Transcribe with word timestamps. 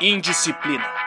Indisciplina. 0.00 1.01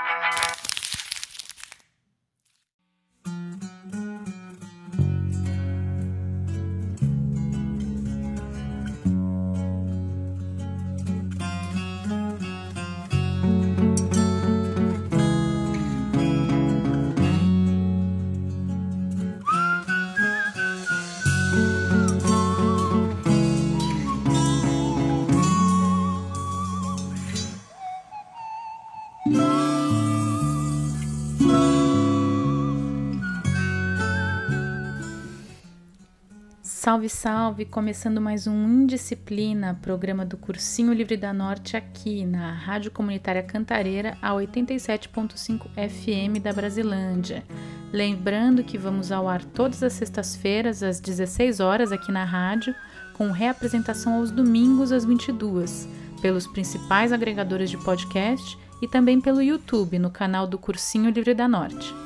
Salve, 36.96 37.10
salve! 37.10 37.66
Começando 37.66 38.22
mais 38.22 38.48
um 38.48 38.84
Indisciplina, 38.84 39.78
programa 39.82 40.24
do 40.24 40.38
Cursinho 40.38 40.94
Livre 40.94 41.18
da 41.18 41.34
Norte 41.34 41.76
aqui 41.76 42.24
na 42.24 42.54
Rádio 42.54 42.90
Comunitária 42.90 43.44
Cantareira, 43.44 44.18
a 44.22 44.32
87.5 44.32 45.68
FM 45.76 46.42
da 46.42 46.54
Brasilândia. 46.54 47.44
Lembrando 47.92 48.64
que 48.64 48.78
vamos 48.78 49.12
ao 49.12 49.28
ar 49.28 49.44
todas 49.44 49.84
as 49.84 49.92
sextas-feiras 49.92 50.82
às 50.82 51.02
16 51.02 51.60
horas 51.60 51.92
aqui 51.92 52.14
na 52.14 52.24
rádio, 52.24 52.74
com 53.14 53.30
reapresentação 53.30 54.14
aos 54.14 54.32
domingos 54.32 54.94
às 54.94 55.04
22, 55.04 55.90
pelos 56.22 56.48
principais 56.48 57.12
agregadores 57.12 57.70
de 57.70 57.78
podcast 57.78 58.58
e 58.82 58.88
também 58.88 59.20
pelo 59.20 59.42
YouTube 59.42 60.00
no 60.00 60.10
canal 60.10 60.48
do 60.48 60.58
Cursinho 60.58 61.10
Livre 61.10 61.34
da 61.34 61.46
Norte. 61.46 62.05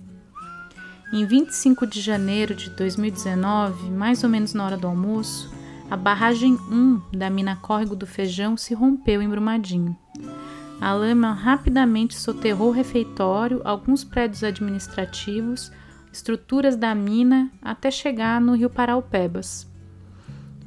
Em 1.11 1.25
25 1.25 1.87
de 1.87 2.01
janeiro 2.01 2.53
de 2.53 2.69
2019, 2.69 3.89
mais 3.91 4.23
ou 4.23 4.29
menos 4.29 4.53
na 4.53 4.65
hora 4.65 4.77
do 4.77 4.87
almoço, 4.87 5.49
a 5.89 5.95
barragem 5.95 6.53
1 6.53 7.17
da 7.17 7.29
mina 7.29 7.55
Córrego 7.55 7.95
do 7.95 8.05
Feijão 8.05 8.57
se 8.57 8.73
rompeu 8.73 9.21
em 9.21 9.29
Brumadinho. 9.29 9.97
A 10.81 10.93
lama 10.93 11.31
rapidamente 11.31 12.13
soterrou 12.13 12.67
o 12.67 12.73
refeitório, 12.73 13.61
alguns 13.63 14.03
prédios 14.03 14.43
administrativos, 14.43 15.71
estruturas 16.11 16.75
da 16.75 16.93
mina 16.93 17.49
até 17.61 17.89
chegar 17.89 18.39
no 18.41 18.53
rio 18.53 18.69
Paraupebas 18.69 19.65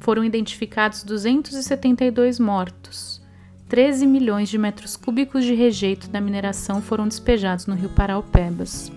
foram 0.01 0.25
identificados 0.25 1.03
272 1.03 2.39
mortos. 2.39 3.21
13 3.69 4.05
milhões 4.05 4.49
de 4.49 4.57
metros 4.57 4.97
cúbicos 4.97 5.45
de 5.45 5.53
rejeito 5.53 6.09
da 6.09 6.19
mineração 6.19 6.81
foram 6.81 7.07
despejados 7.07 7.67
no 7.67 7.75
rio 7.75 7.89
Paraupebas. 7.89 8.91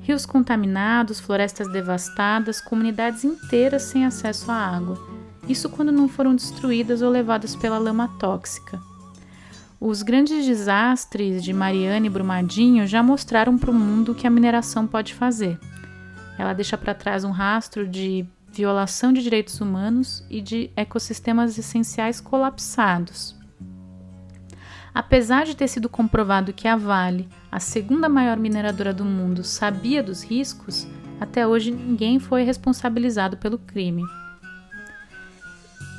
Rios 0.00 0.24
contaminados, 0.24 1.20
florestas 1.20 1.70
devastadas, 1.70 2.60
comunidades 2.60 3.24
inteiras 3.24 3.82
sem 3.82 4.06
acesso 4.06 4.50
à 4.50 4.54
água. 4.54 4.96
Isso 5.46 5.68
quando 5.68 5.92
não 5.92 6.08
foram 6.08 6.34
destruídas 6.34 7.02
ou 7.02 7.10
levadas 7.10 7.54
pela 7.56 7.78
lama 7.78 8.08
tóxica. 8.18 8.80
Os 9.80 10.02
grandes 10.02 10.46
desastres 10.46 11.42
de 11.42 11.52
Mariana 11.52 12.06
e 12.06 12.10
Brumadinho 12.10 12.86
já 12.86 13.02
mostraram 13.02 13.58
para 13.58 13.70
o 13.70 13.74
mundo 13.74 14.12
o 14.12 14.14
que 14.14 14.26
a 14.26 14.30
mineração 14.30 14.86
pode 14.86 15.14
fazer. 15.14 15.58
Ela 16.38 16.52
deixa 16.52 16.78
para 16.78 16.94
trás 16.94 17.24
um 17.24 17.30
rastro 17.30 17.86
de 17.86 18.24
violação 18.58 19.12
de 19.12 19.22
direitos 19.22 19.60
humanos 19.60 20.24
e 20.28 20.40
de 20.40 20.70
ecossistemas 20.74 21.56
essenciais 21.56 22.20
colapsados. 22.20 23.36
Apesar 24.92 25.44
de 25.44 25.54
ter 25.54 25.68
sido 25.68 25.88
comprovado 25.88 26.52
que 26.52 26.66
a 26.66 26.76
Vale, 26.76 27.28
a 27.52 27.60
segunda 27.60 28.08
maior 28.08 28.36
mineradora 28.36 28.92
do 28.92 29.04
mundo, 29.04 29.44
sabia 29.44 30.02
dos 30.02 30.24
riscos, 30.24 30.88
até 31.20 31.46
hoje 31.46 31.70
ninguém 31.70 32.18
foi 32.18 32.42
responsabilizado 32.42 33.36
pelo 33.36 33.58
crime. 33.58 34.02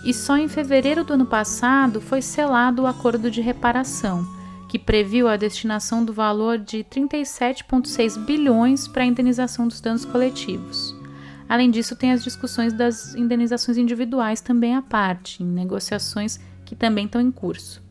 E 0.04 0.14
só 0.14 0.36
em 0.36 0.50
fevereiro 0.50 1.06
do 1.06 1.14
ano 1.14 1.26
passado 1.26 2.02
foi 2.02 2.22
selado 2.22 2.82
o 2.82 2.88
acordo 2.88 3.32
de 3.32 3.40
reparação, 3.40 4.28
que 4.68 4.78
previu 4.78 5.30
a 5.30 5.38
destinação 5.38 6.04
do 6.04 6.12
valor 6.12 6.58
de 6.58 6.84
37,6 6.84 8.18
bilhões 8.26 8.86
para 8.86 9.04
a 9.04 9.06
indenização 9.06 9.66
dos 9.66 9.80
danos 9.80 10.04
coletivos. 10.04 10.99
Além 11.50 11.72
disso, 11.72 11.96
tem 11.96 12.12
as 12.12 12.24
discussões 12.24 12.72
das 12.72 13.16
indenizações 13.16 13.76
individuais 13.76 14.40
também 14.40 14.76
à 14.76 14.84
parte, 14.84 15.42
em 15.42 15.48
negociações 15.48 16.40
que 16.64 16.76
também 16.76 17.06
estão 17.06 17.20
em 17.20 17.32
curso. 17.32 17.82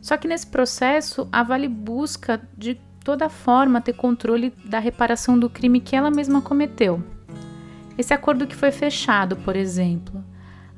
Só 0.00 0.16
que 0.16 0.26
nesse 0.26 0.46
processo, 0.46 1.28
a 1.30 1.42
Vale 1.42 1.68
busca 1.68 2.40
de 2.56 2.80
toda 3.04 3.28
forma 3.28 3.82
ter 3.82 3.92
controle 3.92 4.54
da 4.64 4.78
reparação 4.78 5.38
do 5.38 5.50
crime 5.50 5.80
que 5.82 5.94
ela 5.94 6.10
mesma 6.10 6.40
cometeu. 6.40 7.02
Esse 7.98 8.14
acordo 8.14 8.46
que 8.46 8.56
foi 8.56 8.72
fechado, 8.72 9.36
por 9.36 9.54
exemplo, 9.54 10.24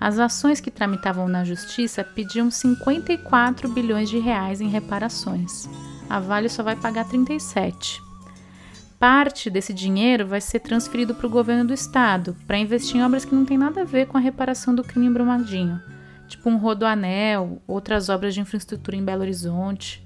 as 0.01 0.19
ações 0.19 0.61
que 0.61 0.73
tramitavam 0.73 1.29
na 1.29 1.45
justiça 1.45 2.03
pediam 2.03 2.51
54 2.51 3.69
bilhões 3.69 4.11
de 4.11 4.19
reais 4.19 4.61
em 4.61 4.69
reparações. 4.69 5.69
A 6.11 6.19
Vale 6.19 6.49
só 6.49 6.65
vai 6.65 6.75
pagar 6.75 7.05
37 7.05 8.03
parte 9.05 9.51
desse 9.51 9.75
dinheiro 9.75 10.27
vai 10.27 10.41
ser 10.41 10.61
transferido 10.61 11.15
para 11.15 11.27
o 11.27 11.31
governo 11.31 11.67
do 11.67 11.75
estado, 11.75 12.35
para 12.47 12.57
investir 12.57 12.97
em 12.97 13.05
obras 13.05 13.23
que 13.23 13.35
não 13.35 13.45
têm 13.45 13.59
nada 13.59 13.83
a 13.83 13.85
ver 13.85 14.07
com 14.07 14.17
a 14.17 14.21
reparação 14.21 14.75
do 14.75 14.83
crime 14.83 15.05
em 15.05 15.13
Brumadinho, 15.13 15.79
tipo 16.27 16.49
um 16.49 16.57
rodoanel, 16.57 17.61
outras 17.67 18.09
obras 18.09 18.33
de 18.33 18.41
infraestrutura 18.41 18.97
em 18.97 19.05
Belo 19.05 19.21
Horizonte, 19.21 20.03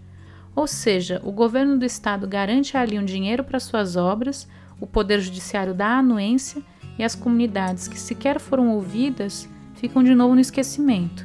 Ou 0.52 0.66
seja, 0.66 1.22
o 1.24 1.30
governo 1.30 1.78
do 1.78 1.84
estado 1.84 2.26
garante 2.26 2.76
ali 2.76 2.98
um 2.98 3.04
dinheiro 3.04 3.44
para 3.44 3.60
suas 3.60 3.94
obras, 3.94 4.48
o 4.80 4.86
poder 4.88 5.20
judiciário 5.20 5.72
dá 5.72 5.98
anuência 5.98 6.60
e 6.98 7.04
as 7.04 7.14
comunidades 7.14 7.86
que 7.86 8.00
sequer 8.00 8.40
foram 8.40 8.70
ouvidas 8.70 9.48
ficam 9.76 10.02
de 10.02 10.12
novo 10.12 10.34
no 10.34 10.40
esquecimento. 10.40 11.24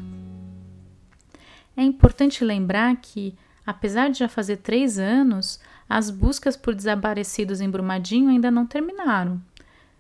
É 1.76 1.82
importante 1.82 2.46
lembrar 2.46 2.96
que, 2.98 3.34
apesar 3.66 4.12
de 4.12 4.20
já 4.20 4.30
fazer 4.30 4.58
três 4.58 5.00
anos, 5.00 5.60
as 5.96 6.10
buscas 6.10 6.58
por 6.58 6.74
desaparecidos 6.74 7.62
em 7.62 7.70
Brumadinho 7.70 8.30
ainda 8.30 8.50
não 8.50 8.66
terminaram. 8.66 9.40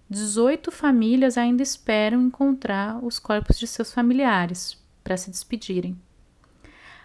18 0.10 0.72
famílias 0.72 1.38
ainda 1.38 1.62
esperam 1.62 2.20
encontrar 2.20 2.98
os 3.06 3.20
corpos 3.20 3.60
de 3.60 3.68
seus 3.68 3.94
familiares 3.94 4.76
para 5.04 5.18
se 5.18 5.30
despedirem. 5.30 5.96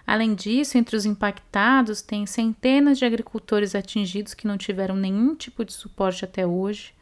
Além 0.07 0.35
disso, 0.35 0.79
entre 0.79 0.97
os 0.97 1.05
impactados, 1.05 2.01
tem 2.01 2.25
centenas 2.25 2.99
de 2.99 3.05
agricultores 3.05 3.75
atingidos 3.75 4.33
que 4.33 4.47
não 4.47 4.57
tiveram 4.57 4.97
nenhum 4.97 5.35
tipo 5.35 5.67
de 5.67 5.75
suporte 5.75 6.25
até 6.25 6.47
hoje. 6.47 6.95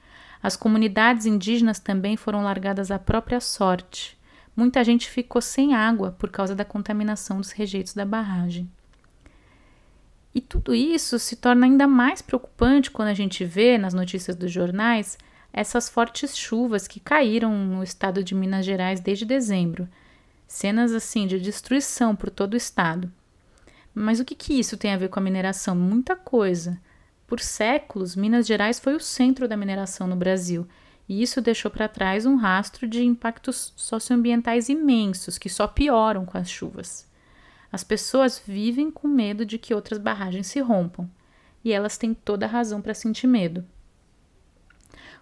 As 0.43 0.57
comunidades 0.57 1.25
indígenas 1.25 1.79
também 1.79 2.17
foram 2.17 2.43
largadas 2.43 2.91
à 2.91 2.99
própria 2.99 3.39
sorte. 3.39 4.19
Muita 4.57 4.83
gente 4.83 5.09
ficou 5.09 5.41
sem 5.41 5.73
água 5.73 6.11
por 6.19 6.31
causa 6.31 6.53
da 6.53 6.65
contaminação 6.65 7.37
dos 7.37 7.53
rejeitos 7.53 7.95
da 7.95 8.05
barragem. 8.05 8.69
E 10.37 10.41
tudo 10.43 10.75
isso 10.75 11.19
se 11.19 11.35
torna 11.35 11.65
ainda 11.65 11.87
mais 11.87 12.21
preocupante 12.21 12.91
quando 12.91 13.09
a 13.09 13.15
gente 13.15 13.43
vê 13.43 13.79
nas 13.79 13.95
notícias 13.95 14.37
dos 14.37 14.53
jornais 14.53 15.17
essas 15.51 15.89
fortes 15.89 16.37
chuvas 16.37 16.87
que 16.87 17.01
caíram 17.01 17.57
no 17.57 17.83
estado 17.83 18.23
de 18.23 18.35
Minas 18.35 18.67
Gerais 18.67 19.01
desde 19.01 19.25
dezembro 19.25 19.89
Cenas 20.47 20.93
assim 20.93 21.27
de 21.27 21.41
destruição 21.41 22.15
por 22.15 22.29
todo 22.29 22.53
o 22.53 22.57
estado. 22.59 23.11
Mas 23.95 24.21
o 24.21 24.27
que, 24.27 24.35
que 24.35 24.53
isso 24.53 24.77
tem 24.77 24.93
a 24.93 24.99
ver 24.99 25.09
com 25.09 25.19
a 25.19 25.23
mineração? 25.23 25.75
Muita 25.75 26.15
coisa. 26.15 26.79
Por 27.27 27.41
séculos, 27.41 28.15
Minas 28.15 28.47
Gerais 28.47 28.79
foi 28.79 28.95
o 28.95 29.01
centro 29.01 29.49
da 29.49 29.57
mineração 29.57 30.07
no 30.07 30.17
Brasil, 30.17 30.69
e 31.09 31.23
isso 31.23 31.41
deixou 31.41 31.71
para 31.71 31.89
trás 31.89 32.27
um 32.27 32.37
rastro 32.37 32.87
de 32.87 33.03
impactos 33.03 33.73
socioambientais 33.75 34.69
imensos 34.69 35.39
que 35.39 35.49
só 35.49 35.67
pioram 35.67 36.27
com 36.27 36.37
as 36.37 36.51
chuvas. 36.51 37.06
As 37.77 37.85
pessoas 37.85 38.43
vivem 38.43 38.91
com 38.91 39.07
medo 39.07 39.45
de 39.45 39.59
que 39.59 39.75
outras 39.75 39.99
barragens 39.99 40.47
se 40.47 40.61
rompam, 40.61 41.07
e 41.63 41.75
elas 41.75 41.99
têm 41.99 42.15
toda 42.15 42.47
a 42.47 42.49
razão 42.49 42.81
para 42.81 42.95
sentir 42.95 43.27
medo. 43.27 43.63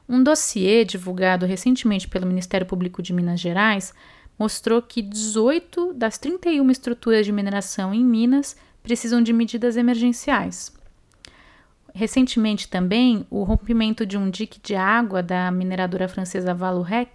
Um 0.09 0.23
dossiê 0.23 0.85
divulgado 0.85 1.47
recentemente 1.47 2.07
pelo 2.07 2.29
Ministério 2.29 2.65
Público 2.65 3.03
de 3.03 3.13
Minas 3.13 3.41
Gerais 3.41 3.93
mostrou 4.39 4.81
que 4.81 5.03
18 5.03 5.95
das 5.95 6.17
31 6.17 6.71
estruturas 6.71 7.27
de 7.27 7.33
mineração 7.33 7.93
em 7.93 8.05
Minas 8.05 8.57
precisam 8.85 9.21
de 9.21 9.33
medidas 9.33 9.77
emergenciais. 9.77 10.73
Recentemente 11.93 12.69
também, 12.69 13.27
o 13.29 13.43
rompimento 13.43 14.07
de 14.07 14.17
um 14.17 14.31
dique 14.31 14.61
de 14.63 14.77
água 14.77 15.25
da 15.25 15.51
mineradora 15.51 16.07
francesa 16.07 16.55
Vallourec 16.55 17.11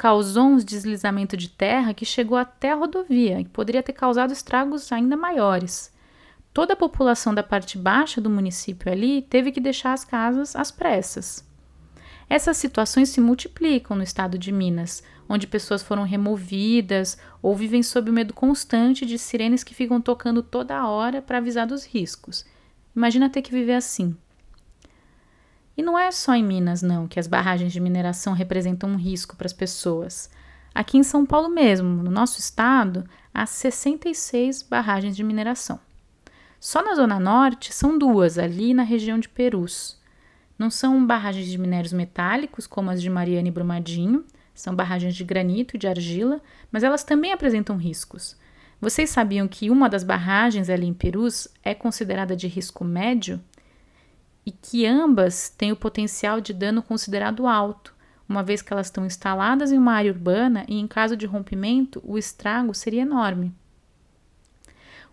causou 0.00 0.44
um 0.44 0.56
deslizamento 0.56 1.36
de 1.36 1.50
terra 1.50 1.92
que 1.92 2.06
chegou 2.06 2.38
até 2.38 2.72
a 2.72 2.74
rodovia 2.74 3.38
e 3.38 3.44
poderia 3.44 3.82
ter 3.82 3.92
causado 3.92 4.32
estragos 4.32 4.90
ainda 4.90 5.14
maiores. 5.14 5.92
Toda 6.54 6.72
a 6.72 6.76
população 6.76 7.34
da 7.34 7.42
parte 7.42 7.76
baixa 7.76 8.18
do 8.18 8.30
município 8.30 8.90
ali 8.90 9.20
teve 9.20 9.52
que 9.52 9.60
deixar 9.60 9.92
as 9.92 10.02
casas 10.02 10.56
às 10.56 10.70
pressas. 10.70 11.46
Essas 12.30 12.56
situações 12.56 13.10
se 13.10 13.20
multiplicam 13.20 13.94
no 13.94 14.02
estado 14.02 14.38
de 14.38 14.50
Minas, 14.50 15.02
onde 15.28 15.46
pessoas 15.46 15.82
foram 15.82 16.04
removidas 16.04 17.18
ou 17.42 17.54
vivem 17.54 17.82
sob 17.82 18.08
o 18.08 18.14
medo 18.14 18.32
constante 18.32 19.04
de 19.04 19.18
sirenes 19.18 19.62
que 19.62 19.74
ficam 19.74 20.00
tocando 20.00 20.42
toda 20.42 20.88
hora 20.88 21.20
para 21.20 21.36
avisar 21.36 21.66
dos 21.66 21.84
riscos. 21.84 22.46
Imagina 22.96 23.28
ter 23.28 23.42
que 23.42 23.52
viver 23.52 23.74
assim. 23.74 24.16
E 25.80 25.82
não 25.82 25.98
é 25.98 26.10
só 26.10 26.34
em 26.34 26.44
Minas, 26.44 26.82
não, 26.82 27.08
que 27.08 27.18
as 27.18 27.26
barragens 27.26 27.72
de 27.72 27.80
mineração 27.80 28.34
representam 28.34 28.90
um 28.90 28.96
risco 28.96 29.34
para 29.34 29.46
as 29.46 29.52
pessoas. 29.54 30.28
Aqui 30.74 30.98
em 30.98 31.02
São 31.02 31.24
Paulo 31.24 31.48
mesmo, 31.48 31.88
no 32.02 32.10
nosso 32.10 32.38
estado, 32.38 33.08
há 33.32 33.46
66 33.46 34.62
barragens 34.62 35.16
de 35.16 35.24
mineração. 35.24 35.80
Só 36.60 36.82
na 36.82 36.94
Zona 36.94 37.18
Norte 37.18 37.72
são 37.72 37.96
duas, 37.96 38.36
ali 38.36 38.74
na 38.74 38.82
região 38.82 39.18
de 39.18 39.26
Perus. 39.26 39.98
Não 40.58 40.68
são 40.68 41.06
barragens 41.06 41.46
de 41.46 41.56
minérios 41.56 41.94
metálicos, 41.94 42.66
como 42.66 42.90
as 42.90 43.00
de 43.00 43.08
Mariana 43.08 43.48
e 43.48 43.50
Brumadinho, 43.50 44.26
são 44.54 44.76
barragens 44.76 45.16
de 45.16 45.24
granito 45.24 45.76
e 45.76 45.78
de 45.78 45.88
argila, 45.88 46.42
mas 46.70 46.82
elas 46.82 47.04
também 47.04 47.32
apresentam 47.32 47.78
riscos. 47.78 48.36
Vocês 48.78 49.08
sabiam 49.08 49.48
que 49.48 49.70
uma 49.70 49.88
das 49.88 50.04
barragens 50.04 50.68
ali 50.68 50.86
em 50.86 50.92
Perus 50.92 51.48
é 51.64 51.74
considerada 51.74 52.36
de 52.36 52.46
risco 52.46 52.84
médio? 52.84 53.40
E 54.44 54.50
que 54.50 54.86
ambas 54.86 55.48
têm 55.48 55.72
o 55.72 55.76
potencial 55.76 56.40
de 56.40 56.52
dano 56.52 56.82
considerado 56.82 57.46
alto, 57.46 57.94
uma 58.28 58.42
vez 58.42 58.62
que 58.62 58.72
elas 58.72 58.86
estão 58.86 59.04
instaladas 59.04 59.72
em 59.72 59.78
uma 59.78 59.92
área 59.92 60.12
urbana 60.12 60.64
e, 60.68 60.78
em 60.78 60.86
caso 60.86 61.16
de 61.16 61.26
rompimento, 61.26 62.00
o 62.04 62.16
estrago 62.16 62.72
seria 62.72 63.02
enorme. 63.02 63.52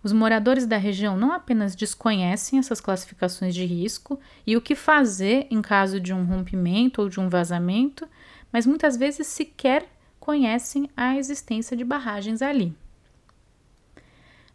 Os 0.03 0.13
moradores 0.13 0.65
da 0.65 0.77
região 0.77 1.17
não 1.17 1.33
apenas 1.33 1.75
desconhecem 1.75 2.59
essas 2.59 2.79
classificações 2.79 3.55
de 3.55 3.65
risco 3.65 4.19
e 4.45 4.55
o 4.55 4.61
que 4.61 4.75
fazer 4.75 5.47
em 5.49 5.61
caso 5.61 5.99
de 5.99 6.13
um 6.13 6.23
rompimento 6.23 7.01
ou 7.01 7.09
de 7.09 7.19
um 7.19 7.27
vazamento, 7.27 8.07
mas 8.51 8.65
muitas 8.65 8.95
vezes 8.95 9.27
sequer 9.27 9.85
conhecem 10.19 10.89
a 10.95 11.17
existência 11.17 11.75
de 11.75 11.83
barragens 11.83 12.41
ali. 12.41 12.73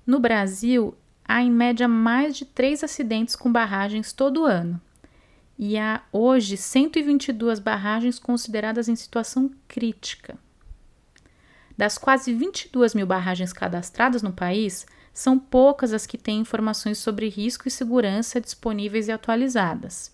No 0.07 0.21
Brasil, 0.21 0.95
há 1.33 1.43
em 1.43 1.51
média 1.51 1.89
mais 1.89 2.37
de 2.37 2.45
três 2.45 2.85
acidentes 2.85 3.35
com 3.35 3.51
barragens 3.51 4.13
todo 4.13 4.45
ano. 4.45 4.79
E 5.59 5.79
há 5.79 6.03
hoje 6.13 6.59
122 6.59 7.59
barragens 7.59 8.19
consideradas 8.19 8.87
em 8.87 8.95
situação 8.95 9.51
crítica. 9.67 10.37
Das 11.75 11.97
quase 11.97 12.35
22 12.35 12.95
mil 12.95 13.07
barragens 13.07 13.51
cadastradas 13.51 14.23
no 14.23 14.31
país, 14.31 14.85
são 15.15 15.39
poucas 15.39 15.95
as 15.95 16.07
que 16.07 16.19
têm 16.19 16.41
informações 16.41 16.99
sobre 16.99 17.31
risco 17.31 17.67
e 17.67 17.71
segurança 17.71 18.39
disponíveis 18.39 19.09
e 19.09 19.13
atualizadas. 19.13 20.13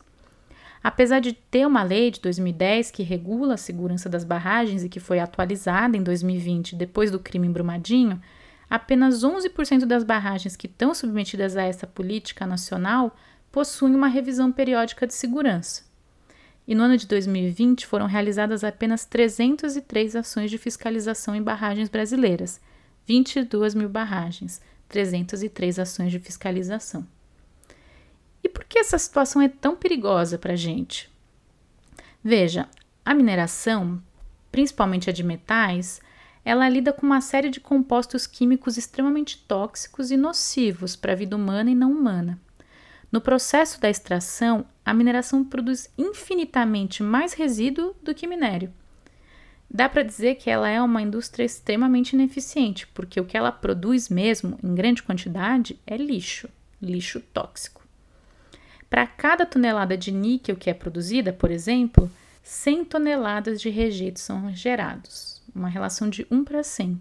Apesar 0.80 1.18
de 1.18 1.32
ter 1.32 1.66
uma 1.66 1.82
lei 1.82 2.12
de 2.12 2.20
2010 2.20 2.92
que 2.92 3.02
regula 3.02 3.54
a 3.54 3.58
segurança 3.58 4.08
das 4.08 4.22
barragens 4.22 4.84
e 4.84 4.88
que 4.88 5.00
foi 5.00 5.18
atualizada 5.18 5.96
em 5.96 6.02
2020 6.02 6.76
depois 6.76 7.10
do 7.10 7.18
crime 7.18 7.48
em 7.48 7.52
Brumadinho, 7.52 8.22
apenas 8.68 9.22
11% 9.22 9.84
das 9.84 10.04
barragens 10.04 10.56
que 10.56 10.66
estão 10.66 10.94
submetidas 10.94 11.56
a 11.56 11.62
essa 11.62 11.86
política 11.86 12.46
nacional 12.46 13.16
possuem 13.50 13.94
uma 13.94 14.08
revisão 14.08 14.52
periódica 14.52 15.06
de 15.06 15.14
segurança. 15.14 15.82
E 16.66 16.75
no 16.75 16.82
ano 16.82 16.98
de 16.98 17.06
2020 17.06 17.87
foram 17.87 18.06
realizadas 18.06 18.62
apenas 18.62 19.06
303 19.06 20.16
ações 20.16 20.50
de 20.50 20.58
fiscalização 20.58 21.34
em 21.34 21.42
barragens 21.42 21.88
brasileiras, 21.88 22.60
22 23.06 23.75
mil 23.75 23.88
barragens, 23.88 24.60
303 24.87 25.78
ações 25.78 26.10
de 26.10 26.18
fiscalização. 26.18 27.06
E 28.44 28.48
por 28.50 28.64
que 28.64 28.78
essa 28.78 28.98
situação 28.98 29.40
é 29.40 29.48
tão 29.48 29.75
perigosa 29.75 30.38
para 30.38 30.52
a 30.52 30.56
gente? 30.56 31.10
Veja, 32.22 32.68
a 33.04 33.14
mineração, 33.14 34.02
principalmente 34.52 35.08
a 35.08 35.12
de 35.12 35.25
metais, 35.25 36.00
ela 36.49 36.67
lida 36.67 36.95
com 36.95 37.05
uma 37.05 37.21
série 37.21 37.50
de 37.50 37.61
compostos 37.61 38.26
químicos 38.26 38.78
extremamente 38.78 39.37
tóxicos 39.47 40.11
e 40.11 40.17
nocivos 40.17 40.97
para 40.97 41.12
a 41.12 41.14
vida 41.14 41.37
humana 41.37 41.71
e 41.71 41.75
não 41.75 41.93
humana. 41.93 42.40
No 43.12 43.21
processo 43.21 43.78
da 43.78 43.90
extração, 43.90 44.64
a 44.83 44.95
mineração 44.95 45.45
produz 45.45 45.93
infinitamente 45.99 47.02
mais 47.02 47.35
resíduo 47.35 47.95
do 48.02 48.14
que 48.14 48.26
minério. 48.26 48.73
Dá 49.71 49.90
para 49.90 50.02
dizer 50.02 50.37
que 50.37 50.49
ela 50.49 50.71
é 50.71 50.81
uma 50.81 51.02
indústria 51.02 51.45
extremamente 51.45 52.14
ineficiente, 52.14 52.87
porque 52.95 53.21
o 53.21 53.26
que 53.26 53.37
ela 53.37 53.52
produz 53.52 54.09
mesmo, 54.09 54.59
em 54.64 54.75
grande 54.75 55.02
quantidade, 55.02 55.78
é 55.87 55.99
lixo, 55.99 56.49
lixo 56.81 57.21
tóxico. 57.21 57.87
Para 58.88 59.07
cada 59.07 59.45
tonelada 59.45 59.99
de 59.99 60.11
níquel 60.11 60.57
que 60.57 60.71
é 60.71 60.75
produzida, 60.75 61.31
por 61.31 61.50
exemplo, 61.50 62.11
100 62.43 62.87
toneladas 62.87 63.61
de 63.61 63.69
rejeitos 63.69 64.23
são 64.23 64.50
gerados, 64.55 65.38
uma 65.55 65.69
relação 65.69 66.09
de 66.09 66.26
1 66.31 66.45
para 66.45 66.62
100. 66.62 67.00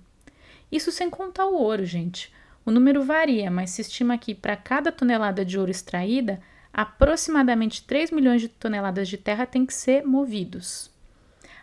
Isso 0.71 0.91
sem 0.91 1.09
contar 1.09 1.45
o 1.45 1.55
ouro, 1.55 1.85
gente. 1.85 2.33
O 2.65 2.71
número 2.71 3.03
varia, 3.03 3.49
mas 3.49 3.69
se 3.69 3.81
estima 3.81 4.17
que 4.17 4.35
para 4.35 4.57
cada 4.57 4.91
tonelada 4.91 5.45
de 5.45 5.57
ouro 5.57 5.71
extraída, 5.71 6.41
aproximadamente 6.73 7.83
3 7.83 8.11
milhões 8.11 8.41
de 8.41 8.49
toneladas 8.49 9.07
de 9.07 9.17
terra 9.17 9.45
têm 9.45 9.65
que 9.65 9.73
ser 9.73 10.05
movidos. 10.05 10.91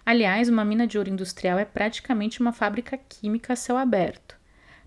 Aliás, 0.06 0.48
uma 0.48 0.64
mina 0.64 0.86
de 0.86 0.98
ouro 0.98 1.10
industrial 1.10 1.58
é 1.58 1.64
praticamente 1.64 2.40
uma 2.40 2.52
fábrica 2.52 2.96
química 2.96 3.52
a 3.52 3.56
céu 3.56 3.76
aberto. 3.76 4.36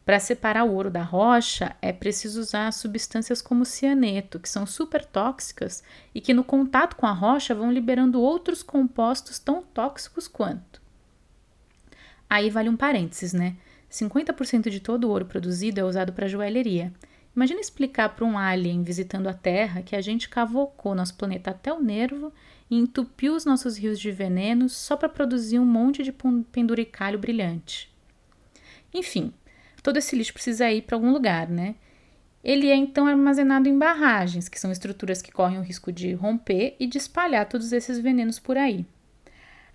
Para 0.07 0.19
separar 0.19 0.63
o 0.63 0.73
ouro 0.73 0.89
da 0.89 1.03
rocha, 1.03 1.75
é 1.81 1.91
preciso 1.91 2.39
usar 2.39 2.71
substâncias 2.71 3.41
como 3.41 3.65
cianeto, 3.65 4.39
que 4.39 4.47
são 4.47 4.65
super 4.65 5.03
tóxicas 5.03 5.83
e 6.15 6.21
que 6.21 6.33
no 6.33 6.45
contato 6.45 6.95
com 6.95 7.05
a 7.05 7.11
rocha 7.11 7.53
vão 7.53 7.71
liberando 7.71 8.21
outros 8.21 8.63
compostos 8.63 9.37
tão 9.37 9.61
tóxicos 9.61 10.27
quanto. 10.27 10.81
Aí 12.29 12.49
vale 12.49 12.69
um 12.69 12.77
parênteses, 12.77 13.33
né? 13.33 13.55
50% 13.89 14.69
de 14.69 14.79
todo 14.79 15.05
o 15.05 15.09
ouro 15.09 15.25
produzido 15.25 15.79
é 15.79 15.83
usado 15.83 16.11
para 16.11 16.27
joalheria 16.27 16.91
Imagina 17.37 17.61
explicar 17.61 18.15
para 18.15 18.25
um 18.25 18.35
alien 18.35 18.81
visitando 18.81 19.27
a 19.27 19.33
Terra 19.33 19.83
que 19.83 19.95
a 19.95 20.01
gente 20.01 20.27
cavocou 20.27 20.95
nosso 20.95 21.13
planeta 21.13 21.51
até 21.51 21.71
o 21.71 21.79
nervo 21.79 22.33
e 22.67 22.75
entupiu 22.75 23.35
os 23.35 23.45
nossos 23.45 23.77
rios 23.77 23.99
de 23.99 24.11
veneno 24.11 24.67
só 24.67 24.97
para 24.97 25.07
produzir 25.07 25.59
um 25.59 25.65
monte 25.65 26.01
de 26.01 26.11
penduricalho 26.51 27.19
brilhante. 27.19 27.93
Enfim, 28.91 29.31
todo 29.83 29.97
esse 29.97 30.15
lixo 30.15 30.33
precisa 30.33 30.71
ir 30.71 30.81
para 30.81 30.95
algum 30.95 31.11
lugar, 31.11 31.47
né? 31.47 31.75
Ele 32.43 32.69
é 32.71 32.75
então 32.75 33.05
armazenado 33.05 33.69
em 33.69 33.77
barragens, 33.77 34.49
que 34.49 34.59
são 34.59 34.71
estruturas 34.71 35.21
que 35.21 35.31
correm 35.31 35.59
o 35.59 35.63
risco 35.63 35.91
de 35.91 36.13
romper 36.13 36.75
e 36.79 36.87
de 36.87 36.97
espalhar 36.97 37.47
todos 37.47 37.71
esses 37.71 37.99
venenos 37.99 38.39
por 38.39 38.57
aí. 38.57 38.83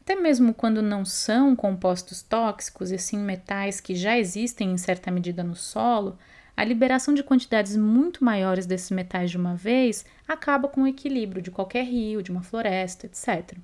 Até 0.03 0.17
mesmo 0.17 0.53
quando 0.53 0.83
não 0.83 1.05
são 1.05 1.55
compostos 1.55 2.23
tóxicos 2.23 2.91
e 2.91 2.99
sim 2.99 3.19
metais 3.19 3.81
que 3.81 3.95
já 3.95 4.19
existem 4.19 4.73
em 4.73 4.77
certa 4.77 5.13
medida 5.13 5.45
no 5.45 5.55
solo, 5.55 6.19
a 6.57 6.65
liberação 6.65 7.15
de 7.15 7.23
quantidades 7.23 7.77
muito 7.77 8.25
maiores 8.25 8.67
desses 8.67 8.91
metais 8.91 9.31
de 9.31 9.37
uma 9.37 9.55
vez 9.55 10.05
acaba 10.27 10.67
com 10.67 10.83
o 10.83 10.87
equilíbrio 10.89 11.41
de 11.41 11.53
qualquer 11.53 11.85
rio, 11.85 12.21
de 12.21 12.33
uma 12.33 12.43
floresta, 12.43 13.07
etc. 13.07 13.57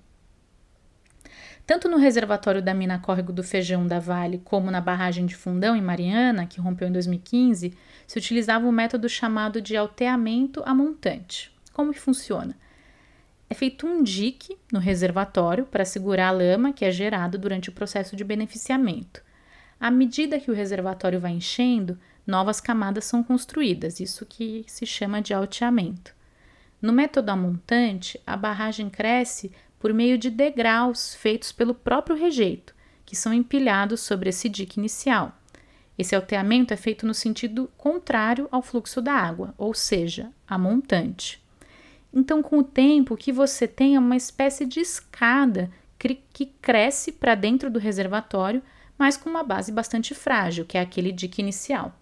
Tanto 1.66 1.88
no 1.88 1.97
reservatório 1.97 2.62
da 2.62 2.73
mina 2.73 3.00
Córrego 3.00 3.33
do 3.33 3.42
Feijão 3.42 3.85
da 3.85 3.99
Vale, 3.99 4.40
como 4.45 4.71
na 4.71 4.80
barragem 4.80 5.26
de 5.26 5.35
Fundão, 5.35 5.75
em 5.75 5.83
Mariana, 5.83 6.47
que 6.47 6.61
rompeu 6.61 6.87
em 6.87 6.92
2015, 6.92 7.76
se 8.07 8.16
utilizava 8.16 8.64
o 8.64 8.68
um 8.68 8.73
método 8.73 9.09
chamado 9.09 9.61
de 9.61 9.76
alteamento 9.76 10.62
a 10.64 10.73
montante. 10.73 11.52
Como 11.73 11.92
que 11.92 11.99
funciona? 11.99 12.54
É 13.50 13.55
feito 13.55 13.87
um 13.87 14.02
dique 14.02 14.59
no 14.71 14.78
reservatório 14.78 15.64
para 15.64 15.85
segurar 15.85 16.28
a 16.28 16.33
lama 16.33 16.73
que 16.73 16.85
é 16.85 16.90
gerada 16.90 17.38
durante 17.38 17.71
o 17.71 17.73
processo 17.73 18.14
de 18.14 18.23
beneficiamento. 18.23 19.23
À 19.81 19.90
medida 19.90 20.38
que 20.38 20.50
o 20.50 20.55
reservatório 20.55 21.19
vai 21.19 21.33
enchendo, 21.33 21.99
novas 22.26 22.61
camadas 22.61 23.07
são 23.07 23.23
construídas, 23.23 24.00
isso 24.00 24.26
que 24.26 24.64
se 24.67 24.85
chama 24.85 25.23
de 25.23 25.33
alteamento. 25.33 26.14
No 26.81 26.93
método 26.93 27.31
amontante, 27.31 28.21
a 28.26 28.37
barragem 28.37 28.90
cresce 28.90 29.50
por 29.78 29.95
meio 29.95 30.19
de 30.19 30.28
degraus 30.28 31.14
feitos 31.14 31.50
pelo 31.50 31.75
próprio 31.75 32.17
rejeito, 32.17 32.75
que 33.07 33.17
são 33.17 33.33
empilhados 33.33 34.00
sobre 34.00 34.28
esse 34.28 34.49
dique 34.49 34.78
inicial. 34.78 35.33
Esse 35.97 36.14
alteamento 36.14 36.75
é 36.75 36.76
feito 36.76 37.07
no 37.07 37.14
sentido 37.14 37.71
contrário 37.78 38.47
ao 38.50 38.62
fluxo 38.62 39.00
da 39.00 39.14
água, 39.14 39.55
ou 39.57 39.73
seja, 39.73 40.31
a 40.47 40.59
montante. 40.59 41.43
Então, 42.18 42.42
com 42.42 42.58
o 42.58 42.64
tempo, 42.64 43.16
que 43.16 43.30
você 43.30 43.68
tem 43.68 43.94
é 43.94 43.98
uma 44.00 44.16
espécie 44.16 44.66
de 44.66 44.80
escada 44.80 45.70
que 45.96 46.46
cresce 46.60 47.12
para 47.12 47.37
dentro 47.37 47.70
do 47.70 47.78
reservatório, 47.78 48.60
mas 48.98 49.16
com 49.16 49.30
uma 49.30 49.44
base 49.44 49.70
bastante 49.70 50.16
frágil, 50.16 50.64
que 50.64 50.76
é 50.76 50.80
aquele 50.80 51.12
dique 51.12 51.40
inicial. 51.40 51.96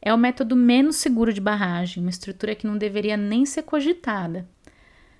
É 0.00 0.14
o 0.14 0.18
método 0.18 0.54
menos 0.54 0.96
seguro 0.96 1.32
de 1.32 1.40
barragem, 1.40 2.00
uma 2.00 2.10
estrutura 2.10 2.54
que 2.54 2.64
não 2.64 2.78
deveria 2.78 3.16
nem 3.16 3.44
ser 3.44 3.62
cogitada. 3.62 4.48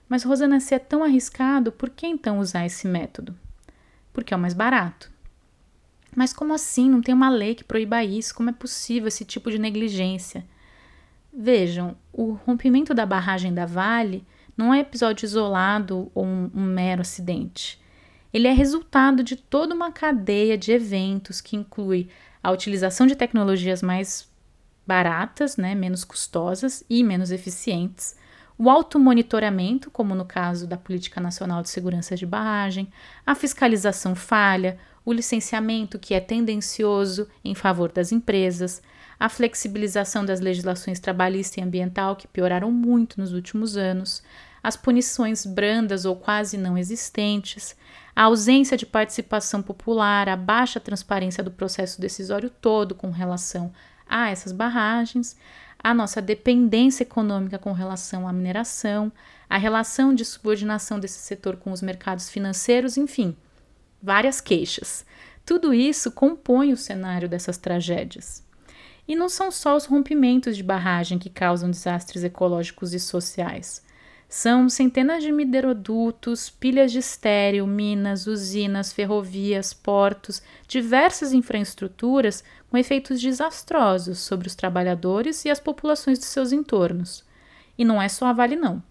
Mas, 0.08 0.22
Rosana, 0.22 0.60
se 0.60 0.76
é 0.76 0.78
tão 0.78 1.02
arriscado, 1.02 1.72
por 1.72 1.90
que 1.90 2.06
então 2.06 2.38
usar 2.38 2.64
esse 2.64 2.86
método? 2.86 3.36
Porque 4.12 4.32
é 4.32 4.36
o 4.36 4.40
mais 4.40 4.54
barato. 4.54 5.10
Mas 6.14 6.32
como 6.32 6.54
assim? 6.54 6.88
Não 6.88 7.02
tem 7.02 7.12
uma 7.12 7.30
lei 7.30 7.56
que 7.56 7.64
proíba 7.64 8.04
isso? 8.04 8.32
Como 8.32 8.50
é 8.50 8.52
possível 8.52 9.08
esse 9.08 9.24
tipo 9.24 9.50
de 9.50 9.58
negligência? 9.58 10.46
Vejam, 11.36 11.96
o 12.12 12.32
rompimento 12.32 12.94
da 12.94 13.04
barragem 13.04 13.52
da 13.52 13.66
Vale 13.66 14.24
não 14.56 14.72
é 14.72 14.80
episódio 14.80 15.24
isolado 15.26 16.10
ou 16.14 16.24
um, 16.24 16.50
um 16.54 16.62
mero 16.62 17.00
acidente. 17.00 17.82
Ele 18.32 18.46
é 18.46 18.52
resultado 18.52 19.22
de 19.22 19.36
toda 19.36 19.74
uma 19.74 19.90
cadeia 19.90 20.56
de 20.56 20.70
eventos 20.70 21.40
que 21.40 21.56
inclui 21.56 22.08
a 22.42 22.52
utilização 22.52 23.06
de 23.06 23.16
tecnologias 23.16 23.82
mais 23.82 24.30
baratas, 24.86 25.56
né, 25.56 25.74
menos 25.74 26.04
custosas 26.04 26.84
e 26.88 27.02
menos 27.02 27.30
eficientes, 27.30 28.16
o 28.56 28.70
automonitoramento, 28.70 29.90
como 29.90 30.14
no 30.14 30.24
caso 30.24 30.66
da 30.66 30.76
Política 30.76 31.20
Nacional 31.20 31.62
de 31.62 31.68
Segurança 31.68 32.14
de 32.14 32.24
Barragem, 32.24 32.88
a 33.26 33.34
fiscalização 33.34 34.14
falha, 34.14 34.78
o 35.04 35.12
licenciamento, 35.12 35.98
que 35.98 36.14
é 36.14 36.20
tendencioso 36.20 37.28
em 37.44 37.54
favor 37.54 37.90
das 37.90 38.12
empresas, 38.12 38.80
a 39.24 39.28
flexibilização 39.30 40.22
das 40.22 40.38
legislações 40.38 41.00
trabalhista 41.00 41.58
e 41.58 41.62
ambiental, 41.62 42.14
que 42.14 42.28
pioraram 42.28 42.70
muito 42.70 43.18
nos 43.18 43.32
últimos 43.32 43.74
anos, 43.74 44.22
as 44.62 44.76
punições 44.76 45.46
brandas 45.46 46.04
ou 46.04 46.14
quase 46.14 46.58
não 46.58 46.76
existentes, 46.76 47.74
a 48.14 48.24
ausência 48.24 48.76
de 48.76 48.84
participação 48.84 49.62
popular, 49.62 50.28
a 50.28 50.36
baixa 50.36 50.78
transparência 50.78 51.42
do 51.42 51.50
processo 51.50 52.02
decisório 52.02 52.50
todo 52.50 52.94
com 52.94 53.10
relação 53.10 53.72
a 54.06 54.28
essas 54.28 54.52
barragens, 54.52 55.38
a 55.82 55.94
nossa 55.94 56.20
dependência 56.20 57.02
econômica 57.02 57.58
com 57.58 57.72
relação 57.72 58.28
à 58.28 58.32
mineração, 58.32 59.10
a 59.48 59.56
relação 59.56 60.14
de 60.14 60.22
subordinação 60.22 61.00
desse 61.00 61.20
setor 61.20 61.56
com 61.56 61.72
os 61.72 61.80
mercados 61.80 62.28
financeiros, 62.28 62.98
enfim, 62.98 63.34
várias 64.02 64.42
queixas. 64.42 65.02
Tudo 65.46 65.72
isso 65.72 66.12
compõe 66.12 66.74
o 66.74 66.76
cenário 66.76 67.26
dessas 67.26 67.56
tragédias. 67.56 68.43
E 69.06 69.14
não 69.14 69.28
são 69.28 69.50
só 69.50 69.76
os 69.76 69.84
rompimentos 69.84 70.56
de 70.56 70.62
barragem 70.62 71.18
que 71.18 71.28
causam 71.28 71.70
desastres 71.70 72.24
ecológicos 72.24 72.94
e 72.94 73.00
sociais. 73.00 73.84
São 74.28 74.68
centenas 74.68 75.22
de 75.22 75.30
minerodutos, 75.30 76.50
pilhas 76.50 76.90
de 76.90 76.98
estéreo, 76.98 77.66
minas, 77.66 78.26
usinas, 78.26 78.92
ferrovias, 78.92 79.72
portos, 79.72 80.42
diversas 80.66 81.32
infraestruturas 81.32 82.42
com 82.68 82.76
efeitos 82.76 83.20
desastrosos 83.20 84.18
sobre 84.18 84.48
os 84.48 84.54
trabalhadores 84.54 85.44
e 85.44 85.50
as 85.50 85.60
populações 85.60 86.18
de 86.18 86.24
seus 86.24 86.50
entornos. 86.50 87.24
E 87.78 87.84
não 87.84 88.02
é 88.02 88.08
só 88.08 88.26
a 88.26 88.32
Vale, 88.32 88.56
não. 88.56 88.82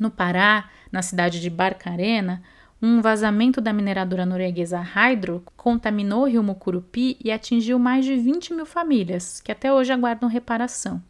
No 0.00 0.10
Pará, 0.10 0.68
na 0.90 1.02
cidade 1.02 1.40
de 1.40 1.48
Barcarena, 1.48 2.42
um 2.80 3.00
vazamento 3.00 3.60
da 3.60 3.72
mineradora 3.72 4.26
norueguesa 4.26 4.80
Hydro 4.80 5.42
contaminou 5.56 6.22
o 6.22 6.28
rio 6.28 6.42
Mucurupi 6.42 7.16
e 7.24 7.32
atingiu 7.32 7.78
mais 7.78 8.04
de 8.04 8.16
20 8.16 8.52
mil 8.52 8.66
famílias, 8.66 9.40
que 9.40 9.50
até 9.50 9.72
hoje 9.72 9.92
aguardam 9.92 10.28
reparação. 10.28 11.02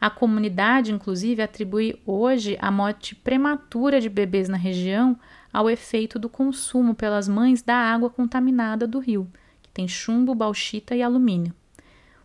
A 0.00 0.08
comunidade, 0.08 0.92
inclusive, 0.92 1.42
atribui 1.42 2.00
hoje 2.06 2.56
a 2.60 2.70
morte 2.70 3.14
prematura 3.14 4.00
de 4.00 4.08
bebês 4.08 4.48
na 4.48 4.56
região 4.56 5.18
ao 5.52 5.68
efeito 5.68 6.18
do 6.18 6.28
consumo 6.28 6.94
pelas 6.94 7.26
mães 7.26 7.62
da 7.62 7.74
água 7.74 8.08
contaminada 8.10 8.86
do 8.86 9.00
rio, 9.00 9.28
que 9.62 9.70
tem 9.70 9.88
chumbo, 9.88 10.34
bauxita 10.34 10.94
e 10.94 11.02
alumínio. 11.02 11.52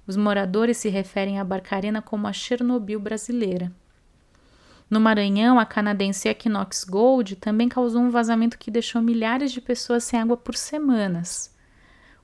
Os 0.05 0.15
moradores 0.15 0.77
se 0.77 0.89
referem 0.89 1.39
à 1.39 1.43
Barcarena 1.43 2.01
como 2.01 2.27
a 2.27 2.33
Chernobyl 2.33 2.99
brasileira. 2.99 3.71
No 4.89 4.99
Maranhão, 4.99 5.59
a 5.59 5.65
canadense 5.65 6.27
Equinox 6.27 6.83
Gold 6.83 7.35
também 7.35 7.69
causou 7.69 8.01
um 8.01 8.09
vazamento 8.09 8.57
que 8.57 8.71
deixou 8.71 9.01
milhares 9.01 9.51
de 9.51 9.61
pessoas 9.61 10.03
sem 10.03 10.19
água 10.19 10.35
por 10.35 10.55
semanas. 10.55 11.55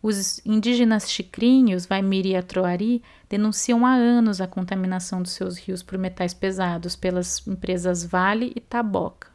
Os 0.02 0.40
indígenas 0.46 1.10
chicrinhos, 1.10 1.86
Vaimiri 1.86 2.30
e 2.30 2.36
Atroari, 2.36 3.04
denunciam 3.30 3.86
há 3.86 3.94
anos 3.94 4.42
a 4.42 4.48
contaminação 4.48 5.22
dos 5.22 5.32
seus 5.32 5.58
rios 5.58 5.84
por 5.84 5.98
metais 5.98 6.34
pesados 6.34 6.96
pelas 6.96 7.46
empresas 7.48 8.04
Vale 8.04 8.52
e 8.56 8.60
Taboca. 8.60 9.30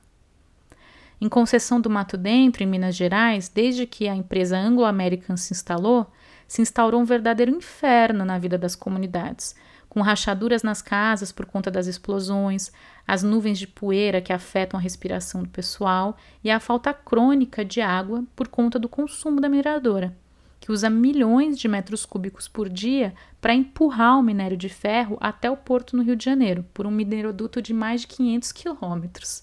Em 1.20 1.28
Conceição 1.28 1.80
do 1.80 1.90
Mato 1.90 2.16
Dentro, 2.16 2.62
em 2.62 2.66
Minas 2.66 2.96
Gerais, 2.96 3.48
desde 3.48 3.86
que 3.86 4.08
a 4.08 4.14
empresa 4.14 4.56
Anglo-American 4.56 5.36
se 5.36 5.52
instalou, 5.52 6.06
se 6.48 6.62
instaurou 6.62 7.00
um 7.00 7.04
verdadeiro 7.04 7.54
inferno 7.54 8.24
na 8.24 8.38
vida 8.38 8.56
das 8.56 8.74
comunidades, 8.74 9.54
com 9.90 10.00
rachaduras 10.00 10.62
nas 10.62 10.80
casas 10.80 11.30
por 11.30 11.44
conta 11.44 11.70
das 11.70 11.86
explosões, 11.86 12.72
as 13.06 13.22
nuvens 13.22 13.58
de 13.58 13.66
poeira 13.66 14.22
que 14.22 14.32
afetam 14.32 14.80
a 14.80 14.82
respiração 14.82 15.42
do 15.42 15.48
pessoal 15.50 16.16
e 16.42 16.50
a 16.50 16.58
falta 16.58 16.94
crônica 16.94 17.62
de 17.62 17.82
água 17.82 18.24
por 18.34 18.48
conta 18.48 18.78
do 18.78 18.88
consumo 18.88 19.38
da 19.38 19.48
mineradora 19.50 20.16
que 20.60 20.70
usa 20.70 20.90
milhões 20.90 21.58
de 21.58 21.66
metros 21.66 22.04
cúbicos 22.04 22.46
por 22.46 22.68
dia 22.68 23.14
para 23.40 23.54
empurrar 23.54 24.18
o 24.18 24.22
minério 24.22 24.56
de 24.56 24.68
ferro 24.68 25.16
até 25.18 25.50
o 25.50 25.56
porto 25.56 25.96
no 25.96 26.02
Rio 26.02 26.14
de 26.14 26.24
Janeiro, 26.24 26.64
por 26.74 26.86
um 26.86 26.90
mineroduto 26.90 27.62
de 27.62 27.72
mais 27.72 28.02
de 28.02 28.08
500 28.08 28.52
quilômetros. 28.52 29.42